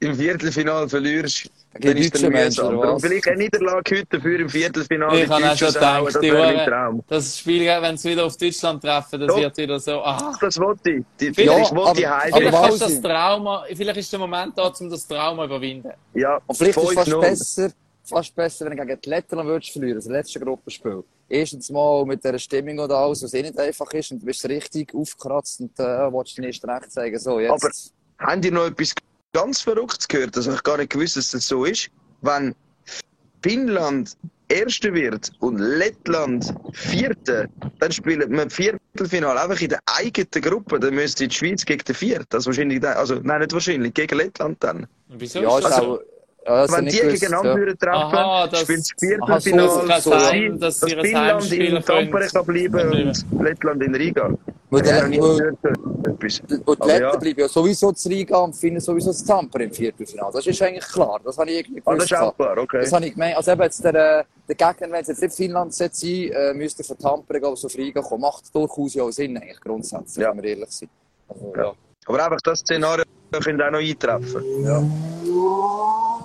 im 0.00 0.14
Viertelfinale 0.14 0.88
verlierst, 0.88 1.50
Gegen 1.74 1.88
dann 1.88 1.96
ist 1.96 2.22
Menschen, 2.22 2.32
mühsam. 2.32 2.80
Darum 2.80 3.00
vielleicht 3.00 3.28
eine 3.28 3.36
Niederlage 3.38 3.96
heute 3.98 4.20
für 4.20 4.38
im 4.38 4.48
Viertelfinale. 4.48 5.22
Ich 5.24 5.28
habe 5.30 5.50
auch 5.50 5.56
schon 5.56 5.68
gedacht, 5.72 6.06
das 6.06 6.20
die 6.20 6.30
Traum. 6.30 7.02
Das 7.08 7.38
Spiel, 7.38 7.66
wenn 7.66 7.96
sie 7.96 8.10
wieder 8.10 8.24
auf 8.26 8.36
Deutschland 8.36 8.82
treffen, 8.82 9.20
das 9.20 9.28
Doch. 9.28 9.38
wird 9.40 9.56
wieder 9.56 9.78
so, 9.80 10.00
ah. 10.02 10.34
Das 10.40 10.58
wollte 10.58 10.90
ich. 10.90 11.04
Die, 11.20 11.32
Vielleicht- 11.32 11.70
ich 11.70 11.76
wollte 11.76 12.06
aber- 12.08 12.18
Heide. 12.22 12.34
aber 12.34 12.40
Vielleicht 12.40 12.62
was- 12.62 12.74
ist 12.74 12.82
das 12.82 13.00
Trauma, 13.02 13.64
vielleicht 13.74 13.96
ist 13.98 14.12
der 14.12 14.18
Moment 14.18 14.58
da, 14.58 14.66
um 14.80 14.90
das 14.90 15.06
Trauma 15.06 15.42
zu 15.42 15.46
überwinden. 15.46 15.92
Ja, 16.14 16.40
Und 16.46 16.56
vielleicht 16.56 16.78
ist 16.78 16.84
es 16.88 16.94
fast 16.94 17.08
5-0. 17.10 17.20
besser, 17.20 17.70
fast 18.04 18.34
besser, 18.34 18.64
wenn 18.70 18.76
du 18.76 18.86
gegen 18.86 19.00
die 19.00 19.08
Lettland 19.10 19.48
würdest 19.48 19.72
verlieren, 19.72 19.96
das 19.96 20.06
letzte 20.06 20.40
Gruppenspiel. 20.40 21.04
Erstens 21.28 21.70
mal 21.70 22.04
mit 22.04 22.22
dieser 22.22 22.38
Stimmung 22.38 22.78
oder 22.78 22.96
alles, 22.98 23.22
was 23.22 23.34
eh 23.34 23.42
nicht 23.42 23.58
einfach 23.58 23.90
ist, 23.92 24.12
und 24.12 24.20
du 24.22 24.26
bist 24.26 24.46
richtig 24.48 24.94
aufgekratzt 24.94 25.60
und 25.60 25.78
äh, 25.80 25.82
willst 26.12 26.36
den 26.38 26.44
ersten 26.44 26.70
recht 26.70 26.92
zeigen, 26.92 27.18
so, 27.18 27.40
jetzt. 27.40 27.50
Aber- 27.50 27.70
Haben 28.30 28.40
die 28.40 28.50
noch 28.50 28.66
etwas 28.66 28.94
ganz 29.36 29.60
Verrücktes 29.60 30.08
gehört? 30.08 30.36
Das 30.36 30.46
habe 30.46 30.56
ich 30.56 30.62
gar 30.62 30.78
nicht 30.78 30.90
gewusst, 30.90 31.16
dass 31.16 31.30
das 31.30 31.46
so 31.46 31.64
ist. 31.64 31.88
Wenn 32.22 32.54
Finnland 33.42 34.16
Erster 34.48 34.94
wird 34.94 35.32
und 35.40 35.58
Lettland 35.58 36.54
Vierter, 36.72 37.46
dann 37.80 37.90
spielt 37.92 38.30
man 38.30 38.48
Viertelfinale 38.48 39.40
einfach 39.40 39.60
in 39.60 39.70
der 39.70 39.80
eigenen 39.86 40.28
Gruppe. 40.42 40.78
Dann 40.78 40.94
müsste 40.94 41.26
die 41.26 41.34
Schweiz 41.34 41.64
gegen 41.64 41.82
den 41.84 41.94
Vierten. 41.96 42.26
Also 42.32 42.46
wahrscheinlich, 42.50 42.80
dann- 42.80 42.96
also 42.96 43.16
nein, 43.22 43.40
nicht 43.40 43.52
wahrscheinlich, 43.52 43.92
gegen 43.92 44.16
Lettland 44.16 44.56
dann. 44.62 44.86
Wieso 45.08 45.40
ja, 45.40 45.58
ist 45.58 45.64
das 45.64 45.76
so? 45.76 46.00
ja, 46.46 46.62
das 46.66 46.72
Wenn 46.76 46.86
die 46.86 46.96
gegeneinander 47.00 47.50
ja. 47.50 47.56
würden 47.56 47.78
treffen, 47.78 47.96
Aha, 47.96 48.46
das- 48.46 48.60
spielt 48.60 48.80
das 48.80 48.88
Aha, 49.22 49.40
so 49.40 49.50
Viertelfinale, 49.50 49.86
kann 49.88 50.00
so 50.02 50.10
dass, 50.10 50.24
sein, 50.30 50.60
dass 50.60 50.78
Finnland 50.78 51.52
in 51.52 51.82
Tampere 51.82 52.28
kann 52.28 52.46
bleiben 52.46 53.08
und 53.08 53.42
Lettland 53.42 53.82
in 53.82 53.94
Riga. 53.96 54.30
Aber 54.70 54.82
Letten 54.82 55.12
ja. 57.02 57.16
bleiben 57.16 57.40
ja 57.40 57.48
sowieso 57.48 57.92
zu 57.92 58.08
Riga 58.08 58.38
und 58.38 58.54
Finnen 58.56 58.80
sowieso 58.80 59.12
zu 59.12 59.24
Tampere 59.24 59.64
im 59.64 59.70
Viertelfinale. 59.72 60.32
Das 60.32 60.46
ist 60.46 60.60
eigentlich 60.60 60.86
klar. 60.86 61.20
Das 61.24 61.38
habe 61.38 61.50
ich 61.50 61.58
irgendwie 61.60 61.82
Ah, 61.84 61.94
das 61.94 62.08
gewusst. 62.08 62.12
ist 62.12 62.18
auch 62.18 62.36
klar, 62.36 62.58
okay. 62.58 62.80
Das 62.80 62.92
habe 62.92 63.06
ich 63.06 63.12
gemeint. 63.12 63.36
Also 63.36 63.52
eben 63.52 63.62
jetzt 63.62 63.84
der, 63.84 63.94
äh, 64.20 64.24
der 64.48 64.54
Gegner, 64.54 64.92
wenn 64.92 65.02
es 65.02 65.08
jetzt 65.08 65.22
nicht 65.22 65.34
Finnland 65.36 65.72
sein 65.74 65.90
sollte, 65.92 66.34
äh, 66.34 66.54
müsste 66.54 66.82
von 66.84 66.98
Tampere 66.98 67.40
gehen, 67.40 67.56
so 67.56 67.66
auf 67.68 67.74
Riga 67.76 68.02
kommen. 68.02 68.22
Macht 68.22 68.52
durchaus 68.54 68.94
ja 68.94 69.04
auch 69.04 69.10
Sinn, 69.10 69.36
eigentlich, 69.36 69.60
grundsätzlich, 69.60 70.22
Ja. 70.24 70.30
wenn 70.32 70.42
wir 70.42 70.50
ehrlich 70.50 70.70
sind. 70.70 70.90
Also, 71.28 71.52
Ja. 71.56 71.62
ja. 71.64 71.72
Aber 72.06 72.24
einfach 72.24 72.40
das 72.42 72.58
Szenario 72.60 73.04
könnte 73.42 73.66
auch 73.66 73.70
noch 73.70 73.78
eintreffen. 73.78 74.42
Ja. 74.64 74.82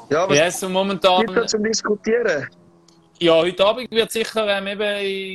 Ja, 0.09 0.29
was 0.29 0.37
Ja, 0.37 0.51
so 0.51 0.69
momentan, 0.69 1.25
gibt 1.25 1.37
es 1.37 1.51
zum 1.51 1.63
Diskutieren? 1.63 2.47
Ja, 3.21 3.35
heute 3.35 3.63
Abend 3.63 3.91
wird 3.91 4.11
sicher 4.11 4.47
ähm, 4.57 4.65
eben 4.65 4.81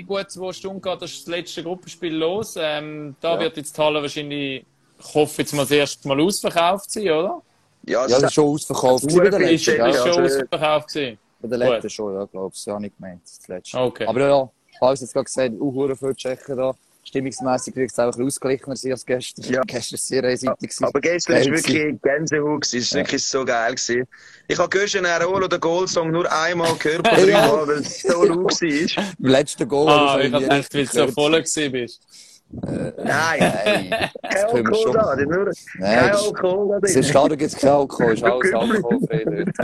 in 0.00 0.06
gut 0.08 0.28
zwei 0.28 0.52
Stunden 0.52 0.82
geht 0.82 1.00
das, 1.00 1.18
das 1.18 1.26
letzte 1.28 1.62
Gruppenspiel 1.62 2.16
los. 2.16 2.56
Ähm, 2.58 3.14
da 3.20 3.34
Ja. 3.34 3.40
wird 3.42 3.56
jetzt 3.58 3.76
die 3.78 3.80
Halle 3.80 4.02
wahrscheinlich, 4.02 4.66
ich 4.98 5.14
hoffe 5.14 5.42
jetzt 5.42 5.52
mal 5.54 5.62
das 5.62 5.70
erste 5.70 6.08
Mal 6.08 6.20
ausverkauft 6.20 6.90
sein, 6.90 7.04
oder? 7.04 7.42
Ja, 7.86 8.04
Ja, 8.08 8.18
das 8.18 8.24
ist 8.24 8.34
schon 8.34 8.46
ausverkauft. 8.46 9.02
gewesen 9.06 9.18
bei 9.22 9.30
der 9.38 9.50
Ist- 9.52 9.68
Ist, 9.68 9.76
Ja, 9.76 9.86
ist 9.86 9.96
schon 9.98 10.08
also- 10.08 10.20
ausverkauft 10.42 10.88
gewesen. 10.88 11.18
Bei 11.40 11.48
der 11.48 11.58
letzten 11.58 11.90
schon, 11.90 12.14
ja, 12.14 12.24
glaube 12.24 12.52
ich. 12.56 12.66
Ja, 12.66 12.80
nicht 12.80 12.96
gemeint. 12.96 13.20
Das 13.22 13.46
letzte. 13.46 13.78
Okay. 13.78 14.06
Aber 14.06 14.20
ja, 14.20 14.50
falls 14.80 15.00
jetzt 15.02 15.12
gerade 15.12 15.24
gesagt, 15.26 15.54
auch 15.54 15.72
hure 15.72 15.94
viele 15.94 16.16
Tschechen 16.16 16.56
da. 16.56 16.74
Stimmungsmässig 17.06 17.76
wird 17.76 17.90
es 17.92 17.98
auch 17.98 18.04
ein 18.04 18.10
bisschen 18.10 18.26
ausgeglichener 18.26 18.74
sein 18.76 18.92
als 18.92 19.06
gestern. 19.06 19.44
Ja. 19.44 19.60
Gestern 19.66 19.96
sehr 19.98 20.24
einseitig. 20.24 20.58
gewesen. 20.70 20.84
Aber 20.84 21.00
gestern 21.00 21.34
war 21.36 21.42
Geil 21.42 21.52
wirklich 21.52 22.02
Gänsehaut. 22.02 22.60
gewesen. 22.62 22.78
Es 22.78 22.92
war 22.92 22.98
Ja. 22.98 23.04
wirklich 23.06 23.24
so 23.24 23.44
geil. 23.44 23.74
Gewesen. 23.74 24.04
Ich 24.48 24.58
habe 24.58 24.68
gestern 24.68 25.06
Aerol 25.06 25.44
oder 25.44 25.58
Goal-Song 25.58 26.10
nur 26.10 26.30
einmal 26.32 26.74
gehört, 26.76 27.06
von 27.08 27.28
Ja. 27.28 27.46
dreimal, 27.46 27.68
weil 27.68 27.78
es 27.78 28.02
so 28.02 28.24
laut 28.24 28.50
war. 28.60 29.04
Im 29.18 29.26
letzten 29.26 29.68
Goal. 29.68 29.88
Ah, 29.88 30.18
ich 30.20 30.32
habe 30.32 30.42
gedacht, 30.44 30.74
weil 30.74 30.84
du 30.86 30.92
so 30.92 31.06
voll 31.12 31.30
gewesen 31.32 31.72
bist. 31.72 32.02
Nein, 32.48 32.94
Nein, 33.04 33.90
kein 34.22 34.44
Alkohol 34.46 34.92
da. 34.92 35.16
Nur 35.16 35.44
Nein, 35.46 35.54
kein 35.80 36.10
das- 36.12 36.22
Alkohol 36.26 36.68
da 36.68 36.80
Das 36.80 36.92
drin. 36.92 37.00
ist 37.02 37.10
schade, 37.10 37.36
gibt 37.36 37.52
es 37.52 37.58
kein 37.58 37.70
Alkohol. 37.70 38.14
Ist 38.14 38.22
alles 38.24 38.54
alkoholfrei 38.54 39.24
dort. 39.24 39.58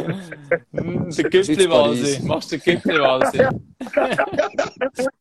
Hm, 0.73 1.11
Der. 1.11 1.69
Paris. 1.69 2.21
Machst 2.23 2.51
du 2.53 2.59
den 2.59 2.65
Güppli-Walsi? 2.83 3.39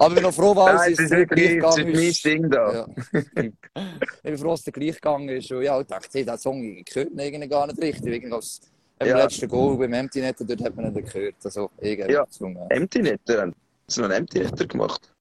Aber 0.00 0.16
ich 0.16 0.22
bin 0.22 0.32
froh, 0.32 0.54
weil 0.56 0.74
Nein, 0.74 0.92
es 0.92 0.98
ist 1.00 1.10
gleich 1.10 1.28
gegangen 1.28 1.88
ist. 1.94 2.24
Ding 2.24 2.50
da. 2.50 2.72
Ja. 2.72 2.86
ich 3.34 4.22
bin 4.22 4.38
froh, 4.38 4.50
dass 4.50 4.62
der 4.62 4.72
gleich 4.72 4.94
gegangen 4.94 5.28
ist. 5.28 5.50
Und 5.52 5.62
ja, 5.62 5.80
ich 5.80 5.86
dachte, 5.86 6.24
der 6.24 6.38
Song 6.38 6.82
gehört 6.84 7.10
ihn 7.10 7.18
irgendwie 7.18 7.48
gar 7.48 7.66
nicht 7.66 7.80
richtig. 7.80 8.06
Irgendwie 8.14 8.34
als 8.34 8.60
Ja. 9.02 9.16
letzten 9.22 9.48
Goal 9.48 9.76
beim 9.78 9.92
Empty 9.92 10.20
Netter, 10.20 10.44
dort 10.44 10.62
hat 10.62 10.76
man 10.76 10.94
ihn 10.94 11.04
gehört. 11.04 11.34
Also, 11.44 11.70
irgendwie 11.80 12.12
Ja. 12.12 12.26
Empty 12.70 13.02
Netter. 13.02 13.40
Haben 13.42 13.54
sie 13.86 14.00
noch 14.00 14.08
einen 14.08 14.18
Empty 14.18 14.40
Netter 14.40 14.66
gemacht? 14.66 15.12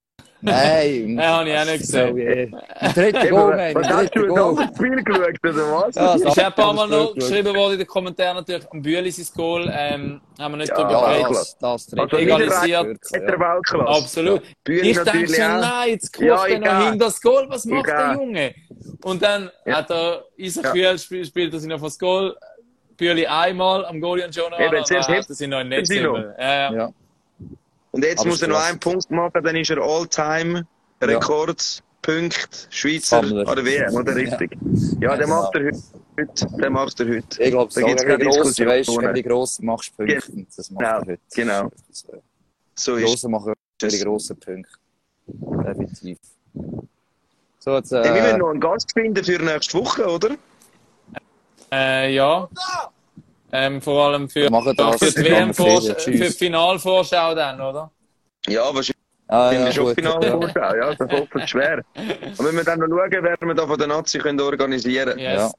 Nein, 0.42 1.16
Nein, 1.16 1.28
habe 1.28 1.50
ich 1.50 1.58
auch 1.58 1.66
nicht 1.66 1.80
gesehen. 1.80 2.56
So, 2.82 2.92
dritten 3.02 3.30
Goal, 3.30 3.56
man, 3.56 3.70
im 3.70 3.76
was 3.76 3.88
hast 3.90 4.16
du 4.16 4.28
Goal. 4.28 4.42
anderes 4.50 4.76
Spiel 4.76 5.04
geschaut, 5.04 5.34
oder 5.44 5.72
was? 5.72 5.96
Ja, 5.96 6.16
Es 6.16 6.22
das 6.22 6.38
ist 6.38 6.44
ein 6.44 6.54
paar 6.54 6.74
Mal 6.74 6.90
das 6.90 7.00
noch 7.00 7.14
geschrieben 7.16 7.56
worden 7.56 7.74
in 7.74 7.78
den 7.80 7.88
Kommentaren 7.88 8.36
natürlich, 8.38 8.66
am 8.72 8.82
Bühli 8.82 9.12
sein 9.12 9.26
Goal, 9.36 9.70
ähm, 9.74 10.22
haben 10.40 10.52
wir 10.54 10.58
nicht 10.58 10.70
Ja, 10.70 10.76
drüber 10.76 10.92
Ja, 10.92 11.10
geredet. 11.10 11.32
das, 11.32 11.58
das 11.58 11.88
dritte 11.88 12.02
Also 12.04 12.18
egalisiert. 12.18 13.00
Der 13.14 13.22
ja. 13.22 13.40
Weltklasse. 13.40 14.04
Absolut. 14.04 14.42
Bühne 14.64 14.82
Ich 14.90 15.00
denke 15.00 15.34
schon, 15.34 15.60
nein, 15.60 15.90
jetzt 15.90 16.20
Ja, 16.20 16.36
kauft 16.36 16.50
er 16.52 16.60
noch 16.60 16.90
hin 16.90 17.00
das 17.00 17.22
Goal, 17.22 17.46
was 17.50 17.66
macht 17.66 17.88
der 17.88 18.14
Junge? 18.14 18.54
Und 19.04 19.22
dann 19.24 19.50
Ja. 19.66 19.78
hat 19.78 19.90
er 19.92 20.24
Ezekiel 20.38 21.00
spielt, 21.00 21.28
spielt 21.28 21.54
er 21.54 21.60
sich 21.60 21.70
noch 21.70 21.82
das 21.82 21.98
Goal, 21.98 22.36
Bühli 22.96 23.26
einmal, 23.28 23.86
am 23.86 24.00
Goalie 24.02 24.26
und 24.26 24.36
Jonah, 24.36 24.60
Eben, 24.60 24.72
dann 24.76 24.86
zuerst 24.86 25.10
hat 25.10 25.30
er 25.30 25.36
sich 25.36 25.48
noch 25.48 25.60
in 25.62 25.70
den 25.70 25.80
Netz. 25.80 25.90
noch. 25.90 26.16
Ja, 26.40 26.74
ja. 26.74 26.90
Ja. 27.98 28.00
Und 28.04 28.04
jetzt 28.04 28.20
Aber 28.20 28.30
muss 28.30 28.42
er 28.42 28.48
noch 28.50 28.64
einen 28.64 28.80
Punkt 28.80 29.10
machen, 29.12 29.44
dann 29.44 29.56
ist 29.56 29.70
er 29.72 29.82
All-Time-Rekord, 29.82 31.84
Punkt, 32.02 32.68
Schweizer 32.70 33.22
Sammler. 33.22 33.52
oder 33.52 33.66
WM, 33.66 33.94
oder 33.96 34.16
richtig? 34.16 34.52
Ja, 35.02 35.12
Ja, 35.12 35.18
den 35.18 35.26
genau. 35.26 35.42
macht 35.42 35.56
er 35.56 35.66
heute. 35.66 36.58
Den 36.62 36.74
macht 36.74 37.00
er 37.00 37.08
heute. 37.08 37.44
Ich 37.44 37.52
glaube, 37.52 37.74
Da 37.74 37.82
so, 37.82 37.88
gibt's 37.88 38.04
wenn 38.04 38.10
du 38.12 38.18
keine 38.18 38.30
Diskussion. 38.32 38.68
weißt, 38.68 38.98
wenn 39.02 39.14
du 39.14 39.24
gross 39.24 39.60
machst, 39.60 39.98
Punkte. 39.98 40.22
Das 40.56 40.72
macht 40.72 40.80
Genau, 40.84 40.98
er 41.00 41.06
heute. 41.06 41.20
genau. 41.36 41.72
So, 41.92 42.08
So 42.76 42.96
Die 42.96 43.04
ist 43.04 43.10
Grossen 43.10 43.32
machen 43.32 43.54
Das- 43.80 43.94
die 43.94 44.04
grossen 44.04 44.40
Punkte. 44.40 44.70
Definitiv. 45.28 46.18
So, 47.60 47.76
jetzt, 47.76 47.92
Hey, 47.92 48.04
wir 48.04 48.16
äh, 48.16 48.22
müssen 48.24 48.38
noch 48.40 48.50
einen 48.52 48.60
Gast 48.62 48.94
finden 48.94 49.24
für 49.24 49.40
nächste 49.44 49.78
Woche, 49.80 50.06
oder? 50.08 50.30
Äh, 51.72 52.14
ja. 52.16 52.48
Ähm, 53.52 53.82
vor 53.82 54.08
allem 54.08 54.30
für, 54.30 54.48
für 54.50 54.74
die 54.74 55.24
WM-Vorschau, 55.24 55.94
Ferien. 55.96 56.22
für 56.22 56.30
die 56.30 56.38
Finalvorschau 56.38 57.34
dann, 57.36 57.62
oder? 57.62 57.92
Ja, 58.48 58.64
wahrscheinlich 58.66 58.96
ah, 59.28 59.52
ja, 59.54 59.72
schon 59.72 59.96
Finalvorschau. 59.96 60.76
Ja, 60.76 60.94
das 60.96 61.10
hoffe 61.20 61.48
schwer. 61.48 61.84
Und 61.96 62.40
wenn 62.46 62.56
wir 62.56 62.64
dann 62.64 62.80
noch 62.80 62.88
schauen, 62.88 63.10
wer 63.12 63.38
wir 63.40 63.54
da 63.54 63.68
von 63.68 63.78
der 63.78 63.88
Nazi 63.88 64.20
können 64.20 64.40
organisieren 64.42 65.18
Yes. 65.18 65.34
Ja. 65.42 65.52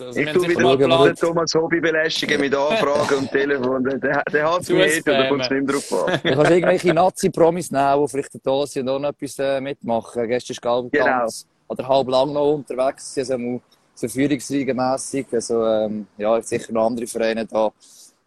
Also, 0.00 0.20
Ich 0.20 0.26
wir 0.26 0.32
tu 0.32 0.42
haben 0.42 0.48
sicher 0.50 0.78
wieder 0.78 0.88
mal 0.88 1.06
den. 1.08 1.16
Thomas 1.16 1.54
Hobby 1.54 1.80
belästigen 1.80 2.40
mit 2.40 2.54
Anfragen 2.54 3.14
und 3.18 3.32
Telefon. 3.32 3.82
Der, 3.84 4.16
hat 4.44 4.68
mich 4.68 4.70
eh, 4.70 5.00
da 5.04 5.28
kommt 5.28 5.42
es 5.42 5.50
nicht 5.50 5.66
mehr 5.66 5.74
drauf 5.74 5.92
an. 6.06 6.20
Du 6.22 6.34
kannst 6.36 6.50
irgendwelche 6.52 6.94
Nazi-Promis 6.94 7.70
nehmen, 7.72 8.02
die 8.04 8.08
vielleicht 8.08 8.46
da 8.46 8.66
sind 8.66 8.88
und 8.88 8.94
auch 8.94 8.98
noch 9.00 9.08
etwas 9.10 9.38
äh, 9.40 9.60
mitmachen. 9.60 10.28
Gestern 10.28 10.52
ist 10.54 10.62
Galben 10.62 10.90
Genau. 10.90 11.26
oder 11.68 11.88
halb 11.88 12.08
lang 12.08 12.32
noch 12.32 12.54
unterwegs. 12.54 13.18
Also 13.18 13.60
so 13.98 14.08
führungsriegenmässig. 14.08 15.26
Also, 15.32 15.64
ähm, 15.66 16.06
ja, 16.16 16.40
sicher 16.40 16.72
noch 16.72 16.86
andere 16.86 17.06
Vereine 17.06 17.46
da. 17.46 17.66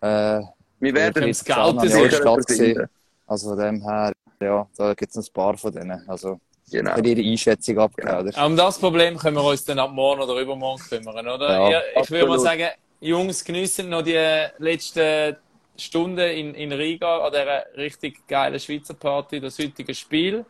Äh, 0.02 0.44
Wir 0.80 0.94
werden 0.94 1.24
Im 1.24 1.30
es 1.30 1.40
Scouten 1.40 1.84
ich 1.86 1.94
sicher. 1.94 2.90
Also 3.28 3.50
von 3.50 3.58
dem 3.58 3.82
her, 3.82 4.12
ja, 4.42 4.68
da 4.78 4.94
gibt 4.94 5.12
es 5.12 5.16
noch 5.16 5.24
ein 5.24 5.34
paar 5.34 5.58
von 5.58 5.72
denen. 5.72 6.04
Also, 6.08 6.40
Genau. 6.70 6.96
für 6.96 7.06
ihre 7.06 7.30
Einschätzung 7.30 7.80
abgeben, 7.80 8.32
Genau. 8.32 8.46
Um 8.46 8.56
das 8.56 8.80
Problem 8.80 9.18
können 9.18 9.36
wir 9.36 9.44
uns 9.44 9.66
dann 9.66 9.78
ab 9.80 9.92
morgen 9.92 10.22
oder 10.22 10.40
übermorgen 10.40 10.82
kümmern, 10.82 11.28
oder? 11.28 11.50
Ja, 11.50 11.70
Ja, 11.70 11.82
ich 12.02 12.10
würde 12.10 12.28
mal 12.28 12.40
sagen, 12.40 12.68
Jungs, 13.02 13.44
geniessen 13.44 13.90
noch 13.90 14.04
die 14.04 14.48
letzten 14.58 15.36
Stunden 15.78 16.20
in, 16.20 16.56
in 16.56 16.72
Riga 16.72 17.26
an 17.26 17.32
dieser 17.34 17.66
richtig 17.76 18.26
geilen 18.28 18.60
Schweizer 18.60 18.94
Party, 18.94 19.42
das 19.42 19.60
heutige 19.60 19.94
Spiel. 19.94 20.46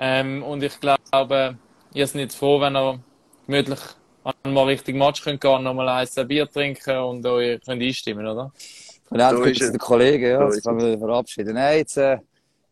Ähm, 0.00 0.42
und 0.42 0.62
ich 0.62 0.72
glaube, 0.80 1.58
ihr 1.92 2.06
seid 2.06 2.20
jetzt 2.22 2.36
froh, 2.36 2.58
wenn 2.60 2.74
ihr 2.74 2.98
gemütlich 3.46 3.80
mal 4.44 4.64
richtig 4.64 4.96
Match 4.96 5.22
könnt 5.22 5.40
gehen, 5.40 5.62
nochmal 5.62 5.88
eins 5.88 6.16
ein 6.18 6.28
Bier 6.28 6.48
trinken 6.50 6.96
und 6.98 7.24
euch 7.26 7.60
könnt 7.64 7.82
einstimmen, 7.82 8.26
oder? 8.26 8.52
Und 9.10 9.18
dann 9.18 9.36
So 9.36 9.42
ist 9.44 9.58
zu 9.58 9.64
es. 9.64 9.70
den 9.72 9.78
Kollegen, 9.78 10.24
ja, 10.24 10.48
So 10.48 10.54
jetzt 10.54 10.64
können 10.64 10.80
wir 10.80 10.98
verabschieden. 10.98 11.54
Nein, 11.54 11.78
jetzt 11.78 11.96
äh, 11.98 12.16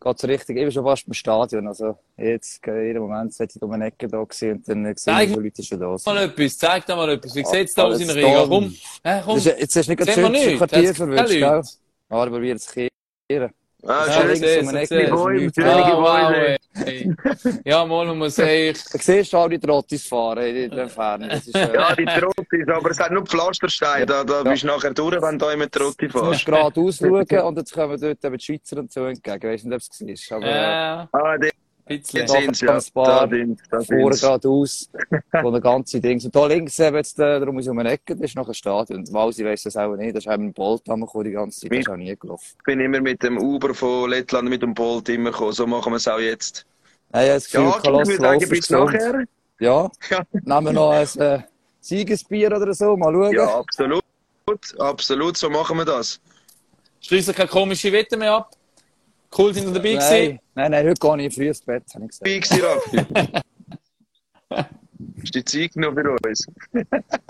geht 0.03 0.15
es 0.17 0.23
richtig, 0.27 0.57
ich 0.57 0.63
bin 0.63 0.71
schon 0.71 0.83
fast 0.83 1.07
im 1.07 1.13
Stadion. 1.13 1.67
Also 1.67 1.97
jetzt, 2.17 2.65
in 2.65 2.85
jedem 2.85 3.01
Moment, 3.03 3.33
sollte 3.33 3.53
ich 3.57 3.61
um 3.61 3.71
eine 3.73 3.85
Ecke 3.87 4.07
da 4.07 4.23
gewesen 4.23 4.53
und 4.53 4.67
dann 4.67 4.85
äh, 4.85 4.93
sehe 4.95 5.13
Zeig 5.13 5.29
ich, 5.29 5.37
wie 5.37 5.43
Leute 5.43 5.63
schon 5.63 5.79
da 5.79 5.87
Mal 5.87 5.97
sind. 5.99 6.17
etwas, 6.17 6.57
zeig 6.57 6.85
da 6.87 6.95
mal 6.95 7.09
etwas. 7.11 7.35
Wie 7.35 7.43
sieht's 7.45 7.73
da 7.75 7.83
Ah, 7.83 7.87
aus 7.87 7.99
in 7.99 8.07
jetzt 8.07 8.15
Riga? 8.15 8.41
da. 8.41 8.47
Komm, 8.47 8.75
hä, 9.03 9.21
komm. 9.23 9.37
Ist, 9.37 9.45
jetzt 9.45 9.75
hast 9.75 9.85
du 9.87 9.91
nicht 9.91 9.97
gerade 9.99 10.11
Sehen 10.13 10.33
wir. 10.33 10.57
Quartier 10.57 10.81
Das- 10.87 10.97
verwünscht, 10.97 11.27
gell? 11.29 11.41
Ja, 11.41 11.61
aber 12.09 12.31
probier 12.31 12.55
es 12.55 12.67
kehren. 13.29 13.53
Ah, 13.83 14.05
Ja, 14.07 14.13
schön. 14.13 14.29
ey. 16.85 17.13
Ja, 17.65 17.83
mal, 17.85 18.05
man 18.05 18.17
muss 18.19 18.35
sagen, 18.35 18.49
ich, 18.51 18.83
Da 18.83 18.99
siehst 18.99 19.33
du 19.33 19.37
auch 19.37 19.49
die 19.49 19.59
Trottis 19.59 20.05
fahren 20.07 20.43
in 20.55 20.69
der 20.71 20.85
äh, 20.85 21.73
Ja, 21.73 21.95
die 21.95 22.05
Trottis, 22.05 22.67
aber 22.67 22.91
es 22.91 22.99
hat 22.99 23.11
nur 23.11 23.25
Pflastersteine. 23.25 24.05
Da, 24.05 24.23
da 24.23 24.43
bist 24.43 24.63
du 24.63 24.67
nachher 24.67 24.93
durch, 24.93 25.21
wenn 25.21 25.39
du 25.39 25.47
immer 25.49 25.69
Trotti 25.69 26.07
Du 26.07 26.19
musst 26.23 26.43
fährst. 26.43 26.45
geradeaus 26.45 26.97
schauen 26.99 27.41
und 27.47 27.57
jetzt 27.57 27.73
kommen 27.73 27.99
dort 27.99 28.23
die 28.23 28.39
Schweizer 28.39 28.77
und 28.77 28.91
so 28.91 29.05
entgegen. 29.05 29.37
Ich 29.37 29.43
weiss 29.43 29.63
nicht, 29.63 29.73
ob 29.73 29.79
du 29.81 29.87
es 29.89 29.97
siehst. 29.97 30.31
Aber 30.31 31.09
Ah, 31.13 31.37
bisschen. 31.85 32.27
Ja. 32.27 32.27
sind 32.27 32.61
da 33.69 33.81
vorne 33.81 34.13
sind's. 34.13 34.21
geradeaus, 34.21 34.89
wo 35.41 35.51
der 35.51 35.61
ganze 35.61 35.99
Ding. 35.99 36.23
Und 36.23 36.35
da 36.35 36.45
links 36.47 36.79
eben 36.79 36.95
jetzt, 36.97 37.19
äh, 37.19 37.39
darum 37.39 37.59
ist 37.59 37.67
um 37.67 37.79
eine 37.79 37.91
Ecke, 37.91 38.15
das 38.15 38.25
ist 38.31 38.35
noch 38.35 38.47
ein 38.47 38.53
Stadion. 38.53 38.99
Und 38.99 39.13
Walsi 39.13 39.45
weiss 39.45 39.63
das 39.63 39.77
auch 39.77 39.95
nicht. 39.95 40.15
Das 40.15 40.25
ist 40.25 40.31
eben 40.31 40.45
ein 40.47 40.53
Bolt 40.53 40.89
angekommen 40.89 41.23
die 41.25 41.31
ganze 41.31 41.59
Zeit. 41.61 41.71
Das 41.71 41.79
ist 41.79 41.89
auch 41.89 41.95
nie 41.97 42.15
gelaufen. 42.15 42.45
Ich 42.57 42.63
bin 42.63 42.79
immer 42.79 43.01
mit 43.01 43.21
dem 43.23 43.37
Uber 43.37 43.73
von 43.73 44.09
Lettland 44.09 44.49
mit 44.49 44.61
dem 44.61 44.73
Bolt 44.73 45.09
immer 45.09 45.31
gekommen. 45.31 45.53
So 45.53 45.67
machen 45.67 45.91
wir 45.93 45.97
es 45.97 46.07
auch 46.07 46.19
jetzt. 46.19 46.65
Nein, 47.11 47.23
ich 47.25 47.29
habe 47.29 47.39
das 47.39 47.51
Ja, 47.51 47.59
Gefühl, 47.61 47.75
ich 47.77 48.17
Koloss 48.17 48.49
bis 48.49 48.59
ist 48.59 48.71
nachher. 48.71 49.25
Ja, 49.59 49.91
Ja. 50.09 50.23
nehmen 50.31 50.65
wir 50.65 50.73
noch 50.73 50.91
ein 50.91 51.07
äh, 51.19 51.39
Siegesbier 51.79 52.55
oder 52.55 52.73
so, 52.73 52.95
mal 52.97 53.13
schauen. 53.13 53.33
Ja, 53.33 53.59
absolut. 53.59 54.03
Absolut, 54.79 55.37
so 55.37 55.49
machen 55.49 55.77
wir 55.77 55.85
das. 55.85 56.19
Schließlich 56.99 57.35
keine 57.35 57.49
komische 57.49 57.91
Wette 57.91 58.17
mehr 58.17 58.33
ab. 58.33 58.51
Cool, 59.37 59.53
sind 59.53 59.67
ihr 59.67 59.73
dabei 59.73 59.93
gewesen? 59.93 60.39
Nein, 60.55 60.71
nein, 60.71 60.87
heute 60.87 60.99
gehe 60.99 61.27
ich 61.27 61.35
früh 61.35 61.47
ins 61.47 61.61
Bett, 61.61 61.83
habe 61.93 62.05
ich 62.05 62.19
gesagt. 62.19 62.51
Wie 62.51 62.59
Raffi? 62.59 63.41
Ist 65.23 65.33
die 65.35 65.43
Zeit 65.45 65.75
noch 65.75 65.93
für 65.93 66.11
uns? 66.11 66.45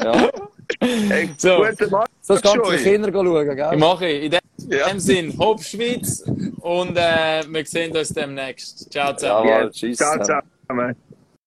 Ja. 0.01 0.29
Hey, 0.79 1.29
So. 1.37 1.63
guten 1.63 1.89
Morgen, 1.89 2.05
So 2.21 2.33
das 2.33 2.41
ganze 2.41 2.57
Joey. 2.57 2.77
Kinder 2.83 3.11
schauen, 3.11 3.49
Ich 3.49 3.55
gell? 3.55 3.77
mache 3.77 4.07
in 4.09 4.31
dem 4.31 4.39
Ja. 4.69 4.99
Sinn, 4.99 5.37
Hopp 5.37 5.61
Schweiz 5.63 6.23
und 6.61 6.97
äh, 6.97 7.43
wir 7.47 7.65
sehen 7.65 7.95
uns 7.95 8.09
demnächst. 8.09 8.91
Ciao 8.91 9.15
zusammen. 9.15 9.47
Ja, 9.49 9.69
tschüss. 9.69 9.97
Ciao, 9.97 10.17
zusammen. 10.19 10.95